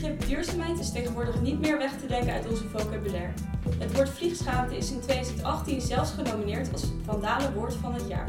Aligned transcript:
begrip 0.00 0.26
duurzaamheid 0.26 0.78
is 0.78 0.92
tegenwoordig 0.92 1.40
niet 1.40 1.60
meer 1.60 1.78
weg 1.78 1.92
te 1.98 2.06
denken 2.06 2.32
uit 2.32 2.48
onze 2.48 2.68
vocabulaire. 2.68 3.32
Het 3.78 3.94
woord 3.94 4.08
vliegschaamte 4.08 4.76
is 4.76 4.90
in 4.90 5.00
2018 5.00 5.80
zelfs 5.80 6.12
genomineerd 6.12 6.72
als 6.72 6.84
Vandalen 7.04 7.54
Woord 7.54 7.74
van 7.74 7.94
het 7.94 8.08
Jaar. 8.08 8.28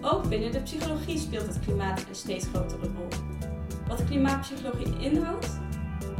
Ook 0.00 0.28
binnen 0.28 0.52
de 0.52 0.60
psychologie 0.60 1.18
speelt 1.18 1.46
het 1.46 1.60
klimaat 1.60 2.04
een 2.08 2.14
steeds 2.14 2.46
grotere 2.46 2.90
rol. 2.96 3.08
Wat 3.88 4.04
klimaatpsychologie 4.04 4.98
inhoudt, 4.98 5.48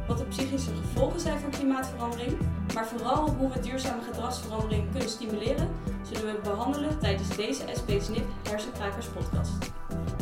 wat 0.06 0.18
de 0.18 0.24
psychische 0.24 0.70
gevolgen 0.74 1.20
zijn 1.20 1.38
van 1.38 1.50
klimaatverandering, 1.50 2.38
maar 2.75 2.86
vooral 2.86 3.30
hoe 3.30 3.52
we 3.52 3.61
duurzame 3.61 4.02
gedragsverandering 4.02 4.91
kunnen 4.91 5.09
stimuleren, 5.09 5.68
zullen 6.12 6.34
we 6.34 6.41
behandelen 6.43 6.98
tijdens 6.98 7.36
deze 7.36 7.64
SP 7.79 7.91
SNIP 7.98 8.27
Hersenkrakers 8.48 9.07
podcast. 9.07 9.52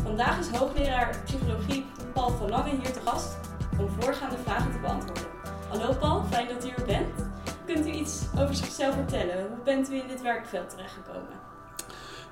Vandaag 0.02 0.38
is 0.38 0.48
hoogleraar 0.48 1.22
psychologie 1.24 1.84
Paul 2.12 2.30
van 2.30 2.48
Lange 2.48 2.70
hier 2.70 2.92
te 2.92 3.00
gast 3.04 3.47
om 3.78 3.88
voorgaande 3.98 4.36
vragen 4.44 4.72
te 4.72 4.78
beantwoorden. 4.78 5.24
Hallo 5.68 5.92
Paul, 5.92 6.24
fijn 6.24 6.48
dat 6.48 6.64
u 6.64 6.68
er 6.68 6.84
bent. 6.86 7.26
Kunt 7.66 7.86
u 7.86 7.90
iets 7.90 8.22
over 8.38 8.54
zichzelf 8.54 8.94
vertellen? 8.94 9.48
Hoe 9.48 9.64
bent 9.64 9.90
u 9.90 9.94
in 9.94 10.08
dit 10.08 10.22
werkveld 10.22 10.70
terechtgekomen? 10.70 11.46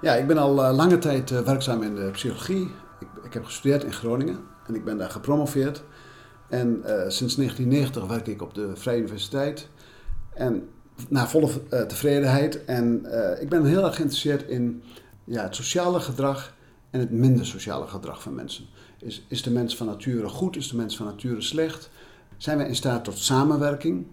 Ja, 0.01 0.14
ik 0.14 0.27
ben 0.27 0.38
al 0.38 0.64
uh, 0.64 0.77
lange 0.77 0.98
tijd 0.98 1.30
uh, 1.30 1.40
werkzaam 1.40 1.82
in 1.82 1.95
de 1.95 2.10
psychologie. 2.10 2.70
Ik, 3.01 3.09
ik, 3.24 3.32
heb 3.32 3.45
gestudeerd 3.45 3.84
in 3.84 3.92
Groningen 3.92 4.38
en 4.66 4.74
ik 4.74 4.84
ben 4.84 4.98
daar 4.98 5.10
gepromoveerd. 5.10 5.82
En 6.48 6.68
uh, 6.68 6.84
sinds 7.09 7.37
1990 7.37 8.06
werk 8.06 8.26
ik 8.26 8.42
op 8.42 8.54
de 8.54 8.76
Vrije 8.76 8.98
Universiteit. 8.98 9.68
En 10.34 10.68
naar 11.09 11.28
volle 11.28 11.68
tevredenheid. 11.68 12.65
En 12.65 13.06
ik 13.40 13.48
ben 13.48 13.65
heel 13.65 13.84
erg 13.84 13.95
geïnteresseerd 13.95 14.42
in 14.42 14.82
ja, 15.24 15.42
het 15.42 15.54
sociale 15.54 16.01
gedrag 16.01 16.54
en 16.90 17.01
het 17.01 17.10
minder 17.10 17.46
sociale 17.46 17.87
gedrag 17.87 18.23
van 18.23 18.34
mensen. 18.34 18.66
Is, 18.98 19.24
is 19.28 19.42
de 19.42 19.50
mens 19.50 19.77
van 19.77 19.86
nature 19.86 20.28
goed? 20.28 20.56
Is 20.56 20.68
de 20.68 20.77
mens 20.77 20.96
van 20.96 21.06
nature 21.06 21.41
slecht? 21.41 21.91
Zijn 22.37 22.59
we 22.59 22.64
in 22.64 22.77
staat 22.77 23.04
tot 23.04 23.18
samenwerking? 23.18 24.07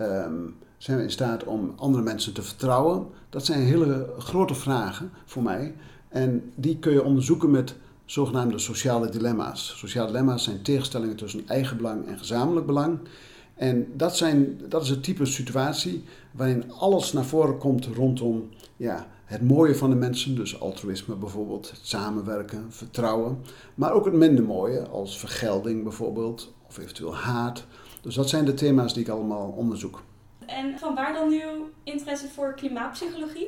Um, 0.00 0.56
zijn 0.78 0.96
we 0.96 1.02
in 1.02 1.10
staat 1.10 1.44
om 1.44 1.72
andere 1.76 2.02
mensen 2.02 2.32
te 2.32 2.42
vertrouwen? 2.42 3.06
Dat 3.30 3.44
zijn 3.44 3.62
hele 3.62 4.14
grote 4.18 4.54
vragen 4.54 5.10
voor 5.24 5.42
mij. 5.42 5.74
En 6.08 6.52
die 6.54 6.78
kun 6.78 6.92
je 6.92 7.04
onderzoeken 7.04 7.50
met 7.50 7.74
zogenaamde 8.04 8.58
sociale 8.58 9.08
dilemma's. 9.08 9.74
Sociale 9.76 10.06
dilemma's 10.06 10.44
zijn 10.44 10.62
tegenstellingen 10.62 11.16
tussen 11.16 11.48
eigen 11.48 11.76
belang 11.76 12.06
en 12.06 12.18
gezamenlijk 12.18 12.66
belang. 12.66 12.98
En 13.54 13.86
dat, 13.96 14.16
zijn, 14.16 14.60
dat 14.68 14.82
is 14.82 14.88
het 14.88 15.02
type 15.02 15.24
situatie 15.24 16.04
waarin 16.30 16.72
alles 16.72 17.12
naar 17.12 17.24
voren 17.24 17.58
komt 17.58 17.86
rondom 17.86 18.48
ja, 18.76 19.06
het 19.30 19.42
mooie 19.42 19.74
van 19.74 19.90
de 19.90 19.96
mensen, 19.96 20.34
dus 20.34 20.60
altruïsme 20.60 21.14
bijvoorbeeld, 21.14 21.70
het 21.70 21.80
samenwerken, 21.82 22.66
vertrouwen. 22.68 23.38
Maar 23.74 23.92
ook 23.92 24.04
het 24.04 24.14
minder 24.14 24.44
mooie, 24.44 24.88
als 24.88 25.18
vergelding 25.18 25.82
bijvoorbeeld, 25.82 26.52
of 26.68 26.78
eventueel 26.78 27.14
haat. 27.14 27.64
Dus 28.00 28.14
dat 28.14 28.28
zijn 28.28 28.44
de 28.44 28.54
thema's 28.54 28.94
die 28.94 29.02
ik 29.02 29.08
allemaal 29.08 29.54
onderzoek. 29.56 30.02
En 30.46 30.78
van 30.78 30.94
waar 30.94 31.12
dan 31.12 31.30
uw 31.30 31.70
interesse 31.82 32.28
voor 32.28 32.54
klimaatpsychologie? 32.54 33.46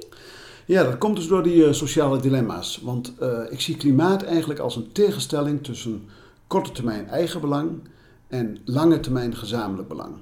Ja, 0.66 0.82
dat 0.82 0.98
komt 0.98 1.16
dus 1.16 1.26
door 1.26 1.42
die 1.42 1.66
uh, 1.66 1.72
sociale 1.72 2.20
dilemma's. 2.20 2.80
Want 2.82 3.12
uh, 3.20 3.38
ik 3.50 3.60
zie 3.60 3.76
klimaat 3.76 4.22
eigenlijk 4.22 4.60
als 4.60 4.76
een 4.76 4.92
tegenstelling 4.92 5.64
tussen 5.64 6.08
korte 6.46 6.72
termijn 6.72 7.08
eigen 7.08 7.40
belang 7.40 7.80
en 8.28 8.56
lange 8.64 9.00
termijn 9.00 9.36
gezamenlijk 9.36 9.88
belang. 9.88 10.14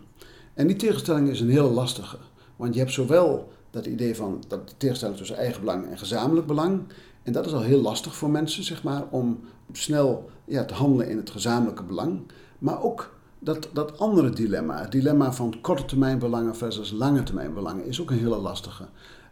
En 0.55 0.67
die 0.67 0.77
tegenstelling 0.77 1.29
is 1.29 1.41
een 1.41 1.51
heel 1.51 1.71
lastige. 1.71 2.17
Want 2.57 2.75
je 2.75 2.81
hebt 2.81 2.93
zowel 2.93 3.53
dat 3.71 3.87
idee 3.87 4.17
van 4.17 4.43
dat 4.49 4.75
tegenstelling 4.77 5.19
tussen 5.19 5.37
eigen 5.37 5.61
belang 5.61 5.91
en 5.91 5.99
gezamenlijk 5.99 6.47
belang. 6.47 6.83
En 7.23 7.33
dat 7.33 7.47
is 7.47 7.53
al 7.53 7.63
heel 7.63 7.81
lastig 7.81 8.15
voor 8.15 8.31
mensen, 8.31 8.65
zeg 8.65 8.83
maar, 8.83 9.05
om 9.11 9.41
snel 9.73 10.31
ja, 10.45 10.65
te 10.65 10.75
handelen 10.75 11.09
in 11.09 11.17
het 11.17 11.31
gezamenlijke 11.31 11.83
belang. 11.83 12.21
Maar 12.59 12.83
ook 12.83 13.19
dat, 13.39 13.69
dat 13.73 13.99
andere 13.99 14.31
dilemma, 14.31 14.81
het 14.81 14.93
dilemma 14.93 15.33
van 15.33 15.61
korte 15.61 15.85
termijn 15.85 16.19
belangen 16.19 16.57
versus 16.57 16.91
lange 16.91 17.23
termijn 17.23 17.55
belangen, 17.55 17.85
is 17.87 18.01
ook 18.01 18.11
een 18.11 18.19
hele 18.19 18.39
lastige. 18.39 18.85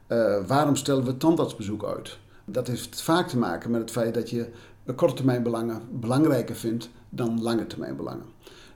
Uh, 0.08 0.46
waarom 0.46 0.76
stellen 0.76 1.04
we 1.04 1.16
tandartsbezoek 1.16 1.84
uit? 1.84 2.18
Dat 2.44 2.66
heeft 2.66 3.02
vaak 3.02 3.28
te 3.28 3.38
maken 3.38 3.70
met 3.70 3.80
het 3.80 3.90
feit 3.90 4.14
dat 4.14 4.30
je 4.30 4.48
korte 4.94 5.14
termijn 5.14 5.42
belangen 5.42 5.82
belangrijker 5.90 6.54
vindt 6.54 6.88
dan 7.08 7.42
lange 7.42 7.66
termijn 7.66 7.96
belangen. 7.96 8.26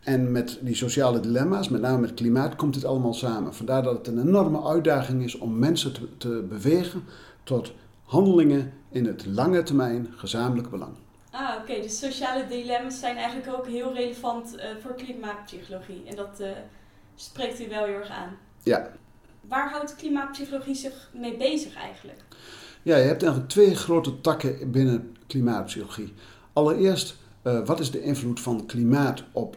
En 0.02 0.32
met 0.32 0.58
die 0.60 0.74
sociale 0.74 1.20
dilemma's, 1.20 1.68
met 1.68 1.80
name 1.80 1.98
met 1.98 2.14
klimaat, 2.14 2.56
komt 2.56 2.74
dit 2.74 2.84
allemaal 2.84 3.14
samen. 3.14 3.54
Vandaar 3.54 3.82
dat 3.82 3.96
het 3.96 4.06
een 4.06 4.20
enorme 4.20 4.62
uitdaging 4.62 5.22
is 5.22 5.38
om 5.38 5.58
mensen 5.58 5.92
te, 5.92 6.16
te 6.16 6.46
bewegen 6.48 7.04
tot 7.42 7.72
handelingen 8.04 8.72
in 8.90 9.06
het 9.06 9.26
lange 9.26 9.62
termijn 9.62 10.08
gezamenlijk 10.16 10.70
belang. 10.70 10.92
Ah, 11.30 11.56
oké. 11.60 11.80
Dus 11.80 11.98
sociale 11.98 12.46
dilemma's 12.46 12.98
zijn 12.98 13.16
eigenlijk 13.16 13.58
ook 13.58 13.66
heel 13.66 13.94
relevant 13.94 14.56
uh, 14.56 14.62
voor 14.80 14.94
klimaatpsychologie. 14.94 16.02
En 16.06 16.16
dat 16.16 16.40
uh, 16.40 16.46
spreekt 17.14 17.60
u 17.60 17.68
wel 17.68 17.84
heel 17.84 17.94
erg 17.94 18.10
aan. 18.10 18.36
Ja. 18.62 18.90
Waar 19.40 19.70
houdt 19.70 19.96
klimaatpsychologie 19.96 20.74
zich 20.74 21.10
mee 21.14 21.36
bezig 21.36 21.74
eigenlijk? 21.74 22.22
Ja, 22.82 22.96
je 22.96 23.04
hebt 23.04 23.22
eigenlijk 23.22 23.52
twee 23.52 23.74
grote 23.74 24.20
takken 24.20 24.70
binnen 24.70 25.16
klimaatpsychologie. 25.26 26.12
Allereerst, 26.52 27.16
uh, 27.44 27.66
wat 27.66 27.80
is 27.80 27.90
de 27.90 28.02
invloed 28.02 28.40
van 28.40 28.66
klimaat 28.66 29.22
op 29.32 29.56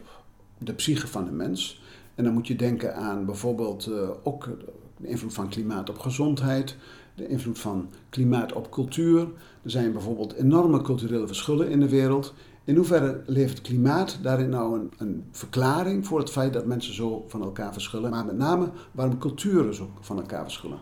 de 0.58 0.72
psyche 0.72 1.06
van 1.06 1.24
de 1.24 1.30
mens? 1.30 1.82
En 2.14 2.24
dan 2.24 2.32
moet 2.32 2.46
je 2.46 2.56
denken 2.56 2.94
aan 2.94 3.24
bijvoorbeeld 3.24 3.90
ook 4.22 4.48
de 4.96 5.06
invloed 5.06 5.34
van 5.34 5.48
klimaat 5.48 5.90
op 5.90 5.98
gezondheid, 5.98 6.76
de 7.14 7.28
invloed 7.28 7.58
van 7.58 7.88
klimaat 8.08 8.52
op 8.52 8.70
cultuur. 8.70 9.20
Er 9.62 9.70
zijn 9.70 9.92
bijvoorbeeld 9.92 10.32
enorme 10.32 10.82
culturele 10.82 11.26
verschillen 11.26 11.70
in 11.70 11.80
de 11.80 11.88
wereld. 11.88 12.34
In 12.64 12.76
hoeverre 12.76 13.22
levert 13.26 13.60
klimaat 13.60 14.18
daarin 14.22 14.48
nou 14.48 14.78
een, 14.78 14.92
een, 14.96 15.24
verklaring 15.30 16.06
voor 16.06 16.18
het 16.18 16.30
feit 16.30 16.52
dat 16.52 16.66
mensen 16.66 16.94
zo 16.94 17.24
van 17.28 17.42
elkaar 17.42 17.72
verschillen, 17.72 18.10
maar 18.10 18.24
met 18.24 18.36
name 18.36 18.70
waarom 18.92 19.18
culturen 19.18 19.74
zo 19.74 19.90
van 20.00 20.16
elkaar 20.16 20.42
verschillen? 20.42 20.78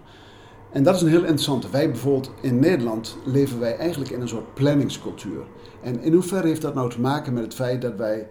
En 0.72 0.82
dat 0.82 0.94
is 0.94 1.02
een 1.02 1.08
heel 1.08 1.20
interessante. 1.20 1.70
Wij 1.70 1.90
bijvoorbeeld 1.90 2.30
in 2.40 2.58
Nederland 2.58 3.16
leven 3.24 3.60
wij 3.60 3.76
eigenlijk 3.76 4.10
in 4.10 4.20
een 4.20 4.28
soort 4.28 4.54
planningscultuur. 4.54 5.42
En 5.82 6.00
in 6.00 6.12
hoeverre 6.12 6.46
heeft 6.46 6.62
dat 6.62 6.74
nou 6.74 6.90
te 6.90 7.00
maken 7.00 7.32
met 7.32 7.42
het 7.42 7.54
feit 7.54 7.82
dat 7.82 7.96
wij 7.96 8.28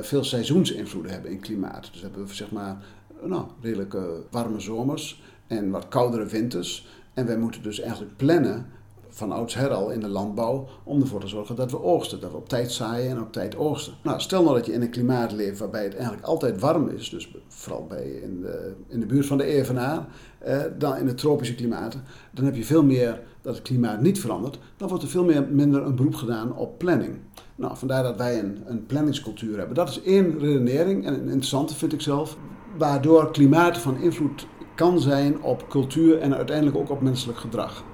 veel 0.00 0.24
seizoensinvloeden 0.24 1.12
hebben 1.12 1.30
in 1.30 1.40
klimaat? 1.40 1.88
Dus 1.92 2.02
hebben 2.02 2.26
we 2.26 2.34
zeg 2.34 2.50
maar 2.50 2.84
nou, 3.22 3.44
redelijk 3.60 3.96
warme 4.30 4.60
zomers 4.60 5.22
en 5.46 5.70
wat 5.70 5.88
koudere 5.88 6.26
winters. 6.26 6.88
En 7.14 7.26
wij 7.26 7.38
moeten 7.38 7.62
dus 7.62 7.80
eigenlijk 7.80 8.16
plannen 8.16 8.66
van 9.10 9.32
oudsher 9.32 9.70
al 9.70 9.90
in 9.90 10.00
de 10.00 10.08
landbouw 10.08 10.68
om 10.84 11.00
ervoor 11.00 11.20
te 11.20 11.28
zorgen 11.28 11.56
dat 11.56 11.70
we 11.70 11.82
oogsten. 11.82 12.20
Dat 12.20 12.30
we 12.30 12.36
op 12.36 12.48
tijd 12.48 12.72
zaaien 12.72 13.10
en 13.10 13.20
op 13.20 13.32
tijd 13.32 13.56
oogsten. 13.56 13.92
Nou, 14.02 14.20
stel 14.20 14.42
nou 14.42 14.56
dat 14.56 14.66
je 14.66 14.72
in 14.72 14.82
een 14.82 14.90
klimaat 14.90 15.32
leeft 15.32 15.58
waarbij 15.58 15.84
het 15.84 15.94
eigenlijk 15.94 16.24
altijd 16.24 16.60
warm 16.60 16.88
is, 16.88 17.10
dus 17.10 17.34
vooral 17.48 17.86
bij 17.86 18.04
in, 18.04 18.40
de, 18.40 18.74
in 18.88 19.00
de 19.00 19.06
buurt 19.06 19.26
van 19.26 19.38
de 19.38 19.44
evenaar, 19.44 20.06
eh, 20.38 20.60
dan 20.78 20.96
in 20.96 21.06
de 21.06 21.14
tropische 21.14 21.54
klimaten, 21.54 22.02
dan 22.30 22.44
heb 22.44 22.56
je 22.56 22.64
veel 22.64 22.84
meer 22.84 23.20
dat 23.42 23.54
het 23.54 23.64
klimaat 23.64 24.00
niet 24.00 24.20
verandert. 24.20 24.58
Dan 24.76 24.88
wordt 24.88 25.02
er 25.02 25.10
veel 25.10 25.24
meer, 25.24 25.48
minder 25.50 25.82
een 25.82 25.96
beroep 25.96 26.14
gedaan 26.14 26.56
op 26.56 26.78
planning. 26.78 27.18
Nou, 27.60 27.76
vandaar 27.76 28.02
dat 28.02 28.16
wij 28.16 28.38
een, 28.38 28.62
een 28.64 28.86
planningscultuur 28.86 29.58
hebben. 29.58 29.74
Dat 29.74 29.88
is 29.88 30.02
één 30.02 30.38
redenering 30.38 31.06
en 31.06 31.14
een 31.14 31.28
interessante 31.28 31.74
vind 31.74 31.92
ik 31.92 32.00
zelf, 32.00 32.36
waardoor 32.78 33.30
klimaat 33.30 33.78
van 33.78 33.96
invloed 33.96 34.46
kan 34.74 35.00
zijn 35.00 35.42
op 35.42 35.68
cultuur 35.68 36.18
en 36.18 36.34
uiteindelijk 36.34 36.76
ook 36.76 36.90
op 36.90 37.00
menselijk 37.00 37.38
gedrag. 37.38 37.84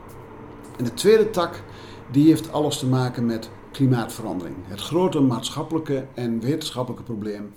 En 0.78 0.84
de 0.84 0.94
tweede 0.94 1.31
tak, 1.31 1.62
die 2.12 2.28
heeft 2.28 2.53
alles 2.53 2.78
te 2.78 2.87
maken 2.87 3.26
met 3.26 3.50
klimaatverandering. 3.72 4.56
Het 4.62 4.81
grote 4.81 5.21
maatschappelijke 5.21 6.06
en 6.15 6.41
wetenschappelijke 6.41 7.05
probleem 7.05 7.53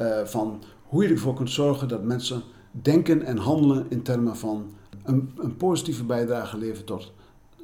uh, 0.00 0.24
van 0.24 0.62
hoe 0.82 1.02
je 1.02 1.08
ervoor 1.08 1.34
kunt 1.34 1.50
zorgen 1.50 1.88
dat 1.88 2.02
mensen 2.02 2.42
denken 2.70 3.22
en 3.22 3.36
handelen 3.36 3.86
in 3.88 4.02
termen 4.02 4.36
van 4.36 4.74
een, 5.04 5.32
een 5.36 5.56
positieve 5.56 6.04
bijdrage 6.04 6.58
leveren 6.58 6.84
tot, 6.84 7.12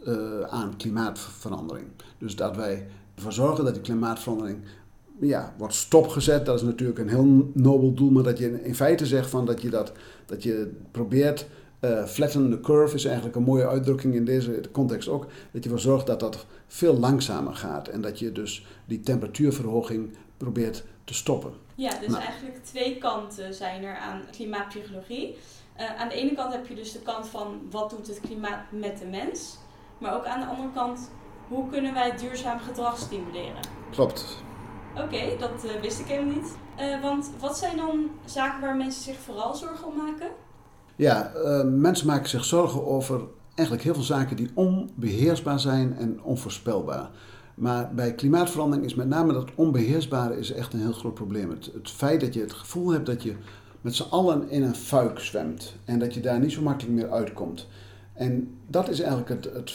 uh, 0.06 0.41
aan 0.41 0.77
klimaatverandering. 0.77 1.87
Dus 2.19 2.37
dat 2.37 2.56
wij 2.56 2.87
ervoor 3.21 3.47
zorgen 3.47 3.65
dat 3.65 3.75
die 3.75 3.83
klimaatverandering 3.83 4.59
ja, 5.21 5.55
wordt 5.59 5.75
stopgezet. 5.75 6.47
Dat 6.47 6.57
is 6.57 6.63
natuurlijk 6.63 6.99
een 6.99 7.09
heel 7.09 7.51
nobel 7.53 7.95
doel, 7.95 8.11
maar 8.11 8.22
dat 8.22 8.39
je 8.39 8.63
in 8.63 8.75
feite 8.75 9.07
zegt 9.07 9.31
van 9.31 9.47
dat 9.47 9.63
je, 9.63 9.71
dat, 9.71 9.93
dat 10.27 10.43
je 10.43 10.72
probeert. 10.91 11.47
Uh, 11.81 12.05
flatten 12.05 12.51
the 12.51 12.61
curve 12.61 12.95
is 12.95 13.05
eigenlijk 13.05 13.37
een 13.37 13.43
mooie 13.43 13.69
uitdrukking 13.69 14.15
in 14.15 14.25
deze 14.25 14.61
context 14.72 15.09
ook. 15.09 15.22
Dat 15.22 15.31
je 15.53 15.61
ervoor 15.61 15.78
zorgt 15.78 16.07
dat 16.07 16.21
dat 16.21 16.47
veel 16.67 16.99
langzamer 16.99 17.55
gaat 17.55 17.89
en 17.89 18.01
dat 18.01 18.19
je 18.19 18.33
dus 18.33 18.67
die 18.84 19.01
temperatuurverhoging 19.01 20.11
probeert 20.37 20.84
te 21.05 21.15
stoppen. 21.15 21.53
Ja, 21.75 21.99
dus 21.99 22.09
nou. 22.09 22.23
eigenlijk 22.23 22.65
twee 22.65 22.99
kanten 22.99 23.55
zijn 23.55 23.84
er 23.84 23.97
aan 23.97 24.23
klimaatpsychologie. 24.31 25.37
Uh, 25.78 26.01
aan 26.01 26.09
de 26.09 26.15
ene 26.15 26.34
kant 26.34 26.53
heb 26.53 26.66
je 26.66 26.75
dus 26.75 26.93
de 26.93 26.99
kant 26.99 27.28
van 27.28 27.61
wat 27.71 27.91
doet 27.91 28.07
het 28.07 28.21
klimaat 28.21 28.61
met 28.71 28.99
de 28.99 29.07
mens. 29.07 29.59
Maar 29.99 30.15
ook 30.15 30.25
aan 30.25 30.41
de 30.41 30.47
andere 30.47 30.69
kant, 30.75 31.11
hoe 31.51 31.71
kunnen 31.71 31.95
wij 31.95 32.17
duurzaam 32.17 32.59
gedrag 32.59 32.99
stimuleren? 32.99 33.61
Klopt. 33.91 34.37
Oké, 34.97 35.37
dat 35.39 35.65
uh, 35.65 35.71
wist 35.81 36.01
ik 36.01 36.07
helemaal 36.07 36.35
niet. 36.35 36.57
Uh, 36.81 37.03
want 37.03 37.31
wat 37.41 37.59
zijn 37.59 37.77
dan 37.77 38.11
zaken 38.25 38.61
waar 38.61 38.77
mensen 38.77 39.03
zich 39.03 39.19
vooral 39.19 39.55
zorgen 39.55 39.87
om 39.87 39.97
maken? 39.97 40.29
Ja, 40.97 41.33
uh, 41.35 41.63
mensen 41.65 42.07
maken 42.07 42.29
zich 42.29 42.45
zorgen 42.45 42.87
over 42.87 43.21
eigenlijk 43.55 43.83
heel 43.83 43.95
veel 43.95 44.17
zaken 44.17 44.37
die 44.37 44.51
onbeheersbaar 44.55 45.61
zijn 45.61 45.97
en 45.97 46.23
onvoorspelbaar. 46.23 47.11
Maar 47.55 47.95
bij 47.95 48.15
klimaatverandering 48.15 48.87
is 48.87 48.95
met 48.95 49.09
name 49.09 49.33
dat 49.33 49.55
onbeheersbare 49.55 50.39
is 50.39 50.53
echt 50.53 50.73
een 50.73 50.81
heel 50.81 50.93
groot 50.93 51.15
probleem. 51.15 51.51
Het, 51.51 51.71
het 51.73 51.91
feit 51.91 52.21
dat 52.21 52.35
je 52.35 52.41
het 52.41 52.53
gevoel 52.53 52.91
hebt 52.91 53.07
dat 53.07 53.23
je 53.23 53.37
met 53.81 53.95
z'n 53.95 54.11
allen 54.11 54.51
in 54.51 54.63
een 54.63 54.75
fuik 54.75 55.19
zwemt 55.19 55.75
en 55.85 55.99
dat 55.99 56.15
je 56.15 56.21
daar 56.21 56.41
niet 56.41 56.53
zo 56.53 56.63
makkelijk 56.63 56.95
meer 56.95 57.11
uitkomt. 57.11 57.67
En 58.21 58.59
dat 58.67 58.89
is 58.89 59.01
eigenlijk 59.01 59.28
het, 59.28 59.55
het 59.55 59.71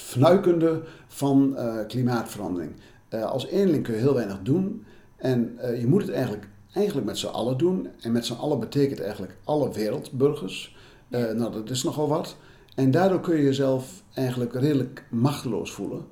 van 1.07 1.55
uh, 1.57 1.75
klimaatverandering. 1.87 2.71
Uh, 3.09 3.23
als 3.23 3.47
eenling 3.47 3.83
kun 3.83 3.93
je 3.93 3.99
heel 3.99 4.13
weinig 4.13 4.41
doen 4.41 4.85
en 5.15 5.57
uh, 5.61 5.79
je 5.79 5.87
moet 5.87 6.01
het 6.01 6.11
eigenlijk, 6.11 6.47
eigenlijk 6.73 7.07
met 7.07 7.17
z'n 7.17 7.27
allen 7.27 7.57
doen. 7.57 7.87
En 8.01 8.11
met 8.11 8.25
z'n 8.25 8.33
allen 8.33 8.59
betekent 8.59 8.99
eigenlijk 9.01 9.35
alle 9.43 9.71
wereldburgers. 9.71 10.75
nou, 11.09 11.51
dat 11.51 11.69
is 11.69 11.83
nogal 11.83 12.07
wat. 12.07 12.35
En 12.75 12.91
daardoor 12.91 13.19
kun 13.19 13.35
je 13.35 13.43
jezelf 13.43 14.03
eigenlijk 14.13 14.53
redelijk 14.53 15.05
machteloos 15.09 15.71
voelen 15.71 16.05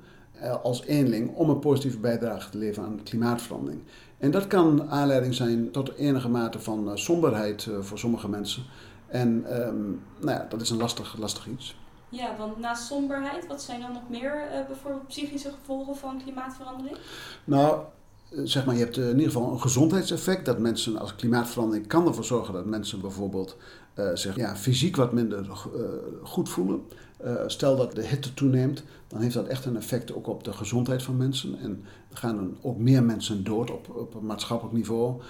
als 0.62 0.84
eenling 0.84 1.34
om 1.34 1.50
een 1.50 1.58
positieve 1.58 1.98
bijdrage 1.98 2.50
te 2.50 2.58
leveren 2.58 2.88
aan 2.88 3.02
klimaatverandering. 3.02 3.82
En 4.18 4.30
dat 4.30 4.46
kan 4.46 4.90
aanleiding 4.90 5.34
zijn 5.34 5.70
tot 5.70 5.94
enige 5.94 6.28
mate 6.28 6.58
van 6.58 6.98
somberheid 6.98 7.68
voor 7.80 7.98
sommige 7.98 8.28
mensen. 8.28 8.62
En 9.06 9.28
um, 9.66 10.00
nou 10.20 10.38
ja, 10.38 10.46
dat 10.48 10.60
is 10.60 10.70
een 10.70 10.76
lastig, 10.76 11.16
lastig 11.18 11.48
iets. 11.48 11.76
Ja, 12.14 12.36
want 12.38 12.58
naast 12.58 12.86
somberheid, 12.86 13.46
wat 13.46 13.62
zijn 13.62 13.80
dan 13.80 13.92
nog 13.92 14.08
meer 14.08 14.48
uh, 14.52 14.66
bijvoorbeeld 14.66 15.06
psychische 15.06 15.50
gevolgen 15.50 15.96
van 15.96 16.20
klimaatverandering? 16.22 16.96
Nou, 17.44 17.80
zeg 18.44 18.64
maar, 18.64 18.74
je 18.74 18.84
hebt 18.84 18.96
in 18.96 19.08
ieder 19.08 19.32
geval 19.32 19.52
een 19.52 19.60
gezondheidseffect. 19.60 20.46
Dat 20.46 20.58
mensen, 20.58 20.98
als 20.98 21.16
klimaatverandering 21.16 21.86
kan 21.86 22.06
ervoor 22.06 22.24
zorgen 22.24 22.54
dat 22.54 22.66
mensen 22.66 23.00
bijvoorbeeld 23.00 23.56
uh, 23.98 24.10
zich 24.14 24.36
ja, 24.36 24.56
fysiek 24.56 24.96
wat 24.96 25.12
minder 25.12 25.46
goed 26.22 26.48
voelen. 26.48 26.82
Stel 27.46 27.76
dat 27.76 27.94
de 27.94 28.06
hitte 28.06 28.34
toeneemt, 28.34 28.82
dan 29.08 29.20
heeft 29.20 29.34
dat 29.34 29.46
echt 29.46 29.64
een 29.64 29.76
effect 29.76 30.14
ook 30.14 30.26
op 30.26 30.44
de 30.44 30.52
gezondheid 30.52 31.02
van 31.02 31.16
mensen. 31.16 31.58
En 31.58 31.84
gaan 32.12 32.56
ook 32.60 32.78
meer 32.78 33.02
mensen 33.02 33.44
dood 33.44 33.70
op, 33.70 33.88
op 33.96 34.22
maatschappelijk 34.22 34.76
niveau 34.76 35.20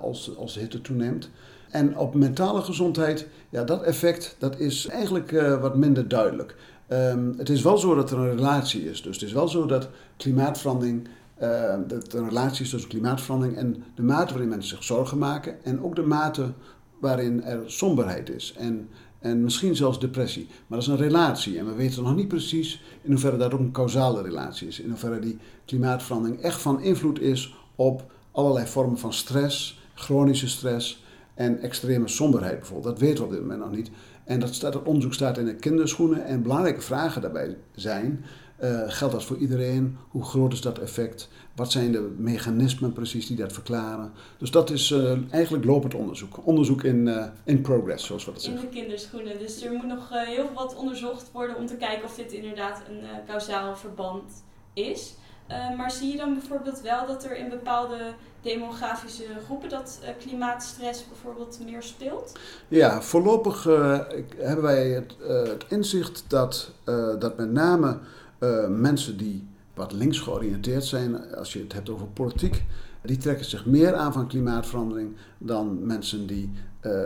als, 0.00 0.36
als 0.36 0.54
de 0.54 0.60
hitte 0.60 0.80
toeneemt. 0.80 1.30
En 1.76 1.96
op 1.96 2.14
mentale 2.14 2.62
gezondheid, 2.62 3.26
ja, 3.48 3.64
dat 3.64 3.82
effect 3.82 4.36
dat 4.38 4.58
is 4.58 4.86
eigenlijk 4.86 5.30
wat 5.60 5.76
minder 5.76 6.08
duidelijk. 6.08 6.56
Um, 6.88 7.34
het 7.36 7.48
is 7.48 7.62
wel 7.62 7.78
zo 7.78 7.94
dat 7.94 8.10
er 8.10 8.18
een 8.18 8.36
relatie 8.36 8.90
is. 8.90 9.02
Dus 9.02 9.14
het 9.16 9.24
is 9.24 9.32
wel 9.32 9.48
zo 9.48 9.66
dat 9.66 9.88
klimaatverandering 10.16 11.08
uh, 11.42 11.74
dat 11.86 12.12
er 12.12 12.18
een 12.18 12.28
relatie 12.28 12.64
is 12.64 12.70
tussen 12.70 12.90
klimaatverandering 12.90 13.56
en 13.56 13.84
de 13.94 14.02
mate 14.02 14.32
waarin 14.32 14.48
mensen 14.48 14.76
zich 14.76 14.84
zorgen 14.84 15.18
maken 15.18 15.64
en 15.64 15.82
ook 15.82 15.96
de 15.96 16.02
mate 16.02 16.52
waarin 17.00 17.42
er 17.42 17.60
somberheid 17.66 18.30
is 18.30 18.54
en, 18.58 18.88
en 19.18 19.42
misschien 19.42 19.76
zelfs 19.76 20.00
depressie. 20.00 20.46
Maar 20.66 20.78
dat 20.78 20.88
is 20.88 20.94
een 20.94 21.06
relatie 21.06 21.58
en 21.58 21.66
we 21.66 21.74
weten 21.74 22.02
nog 22.02 22.16
niet 22.16 22.28
precies 22.28 22.82
in 23.02 23.10
hoeverre 23.10 23.36
dat 23.36 23.52
ook 23.52 23.60
een 23.60 23.72
causale 23.72 24.22
relatie 24.22 24.68
is. 24.68 24.80
In 24.80 24.88
hoeverre 24.88 25.18
die 25.18 25.38
klimaatverandering 25.64 26.40
echt 26.40 26.60
van 26.60 26.82
invloed 26.82 27.20
is 27.20 27.54
op 27.74 28.12
allerlei 28.30 28.66
vormen 28.66 28.98
van 28.98 29.12
stress, 29.12 29.80
chronische 29.94 30.48
stress 30.48 31.04
en 31.36 31.60
extreme 31.60 32.08
somberheid 32.08 32.58
bijvoorbeeld. 32.58 32.98
Dat 32.98 33.08
weten 33.08 33.18
we 33.18 33.24
op 33.24 33.30
dit 33.30 33.40
moment 33.40 33.60
nog 33.60 33.70
niet. 33.70 33.90
En 34.24 34.40
dat, 34.40 34.54
staat, 34.54 34.72
dat 34.72 34.82
onderzoek 34.82 35.14
staat 35.14 35.38
in 35.38 35.44
de 35.44 35.56
kinderschoenen 35.56 36.24
en 36.24 36.42
belangrijke 36.42 36.80
vragen 36.80 37.22
daarbij 37.22 37.56
zijn... 37.74 38.24
Uh, 38.62 38.82
geldt 38.86 39.14
dat 39.14 39.24
voor 39.24 39.36
iedereen? 39.36 39.96
Hoe 40.08 40.24
groot 40.24 40.52
is 40.52 40.60
dat 40.60 40.78
effect? 40.78 41.28
Wat 41.54 41.72
zijn 41.72 41.92
de 41.92 42.14
mechanismen 42.18 42.92
precies 42.92 43.26
die 43.26 43.36
dat 43.36 43.52
verklaren? 43.52 44.12
Dus 44.38 44.50
dat 44.50 44.70
is 44.70 44.90
uh, 44.90 45.32
eigenlijk 45.32 45.64
lopend 45.64 45.94
onderzoek. 45.94 46.46
Onderzoek 46.46 46.82
in, 46.82 47.06
uh, 47.06 47.24
in 47.44 47.60
progress, 47.60 48.06
zoals 48.06 48.24
we 48.24 48.32
dat 48.32 48.42
zeggen. 48.42 48.62
In 48.62 48.68
de 48.70 48.76
kinderschoenen. 48.76 49.38
Dus 49.38 49.62
er 49.62 49.72
moet 49.72 49.86
nog 49.86 50.08
heel 50.10 50.50
wat 50.54 50.76
onderzocht 50.76 51.30
worden 51.32 51.56
om 51.56 51.66
te 51.66 51.76
kijken 51.76 52.04
of 52.04 52.14
dit 52.14 52.32
inderdaad 52.32 52.82
een 52.88 53.24
kausaal 53.26 53.76
verband 53.76 54.44
is. 54.72 55.14
Maar 55.76 55.90
zie 55.90 56.10
je 56.10 56.16
dan 56.16 56.34
bijvoorbeeld 56.34 56.80
wel 56.80 57.06
dat 57.06 57.24
er 57.24 57.36
in 57.36 57.48
bepaalde 57.48 58.14
demografische 58.40 59.24
groepen 59.44 59.68
dat 59.68 60.00
klimaatstress 60.18 61.08
bijvoorbeeld 61.08 61.58
meer 61.64 61.82
speelt? 61.82 62.32
Ja, 62.68 63.02
voorlopig 63.02 63.64
hebben 64.36 64.62
wij 64.62 64.88
het, 64.88 65.14
het 65.48 65.64
inzicht 65.68 66.24
dat, 66.28 66.72
dat 67.18 67.36
met 67.36 67.52
name 67.52 67.98
mensen 68.68 69.16
die 69.16 69.48
wat 69.74 69.92
links 69.92 70.18
georiënteerd 70.18 70.84
zijn, 70.84 71.34
als 71.34 71.52
je 71.52 71.58
het 71.58 71.72
hebt 71.72 71.90
over 71.90 72.06
politiek, 72.06 72.64
die 73.02 73.16
trekken 73.16 73.44
zich 73.46 73.66
meer 73.66 73.94
aan 73.94 74.12
van 74.12 74.28
klimaatverandering 74.28 75.16
dan 75.38 75.86
mensen 75.86 76.26
die 76.26 76.52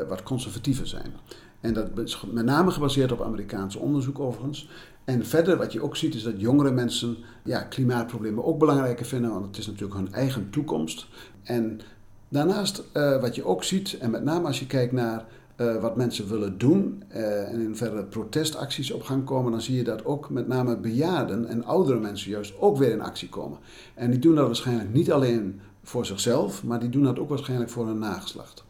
wat 0.09 0.23
conservatiever 0.23 0.87
zijn. 0.87 1.13
En 1.61 1.75
dat 1.75 1.99
is 1.99 2.25
met 2.33 2.45
name 2.45 2.71
gebaseerd 2.71 3.13
op 3.13 3.23
Amerikaans 3.23 3.77
onderzoek 3.77 4.19
overigens. 4.19 4.69
En 5.05 5.27
verder 5.27 5.57
wat 5.57 5.73
je 5.73 5.83
ook 5.83 5.97
ziet 5.97 6.15
is 6.15 6.23
dat 6.23 6.41
jongere 6.41 6.71
mensen 6.71 7.17
ja, 7.45 7.63
klimaatproblemen 7.63 8.45
ook 8.45 8.59
belangrijker 8.59 9.07
vinden, 9.07 9.31
want 9.31 9.47
het 9.47 9.57
is 9.57 9.67
natuurlijk 9.67 9.95
hun 9.95 10.13
eigen 10.13 10.51
toekomst. 10.51 11.07
En 11.43 11.81
daarnaast 12.29 12.83
uh, 12.95 13.21
wat 13.21 13.35
je 13.35 13.45
ook 13.45 13.65
ziet, 13.65 13.99
en 13.99 14.11
met 14.11 14.25
name 14.25 14.47
als 14.47 14.59
je 14.59 14.67
kijkt 14.67 14.93
naar 14.93 15.25
uh, 15.57 15.81
wat 15.81 15.97
mensen 15.97 16.29
willen 16.29 16.59
doen 16.59 17.03
uh, 17.15 17.53
en 17.53 17.61
in 17.61 17.77
verder 17.77 18.05
protestacties 18.05 18.91
op 18.91 19.03
gang 19.03 19.25
komen, 19.25 19.53
dan 19.53 19.61
zie 19.61 19.77
je 19.77 19.85
dat 19.85 20.05
ook 20.05 20.31
met 20.31 20.49
name 20.49 20.77
bejaarden 20.77 21.47
en 21.47 21.65
oudere 21.65 22.01
mensen 22.01 22.31
juist 22.31 22.55
ook 22.61 22.77
weer 22.77 22.91
in 22.91 23.01
actie 23.01 23.29
komen. 23.29 23.59
En 23.95 24.11
die 24.11 24.21
doen 24.21 24.35
dat 24.35 24.47
waarschijnlijk 24.47 24.93
niet 24.93 25.13
alleen 25.13 25.61
voor 25.83 26.07
zichzelf, 26.07 26.65
maar 26.65 26.81
die 26.81 26.89
doen 26.89 27.05
dat 27.05 27.19
ook 27.19 27.29
waarschijnlijk 27.29 27.71
voor 27.71 27.87
hun 27.87 27.99
nageslacht. 27.99 28.65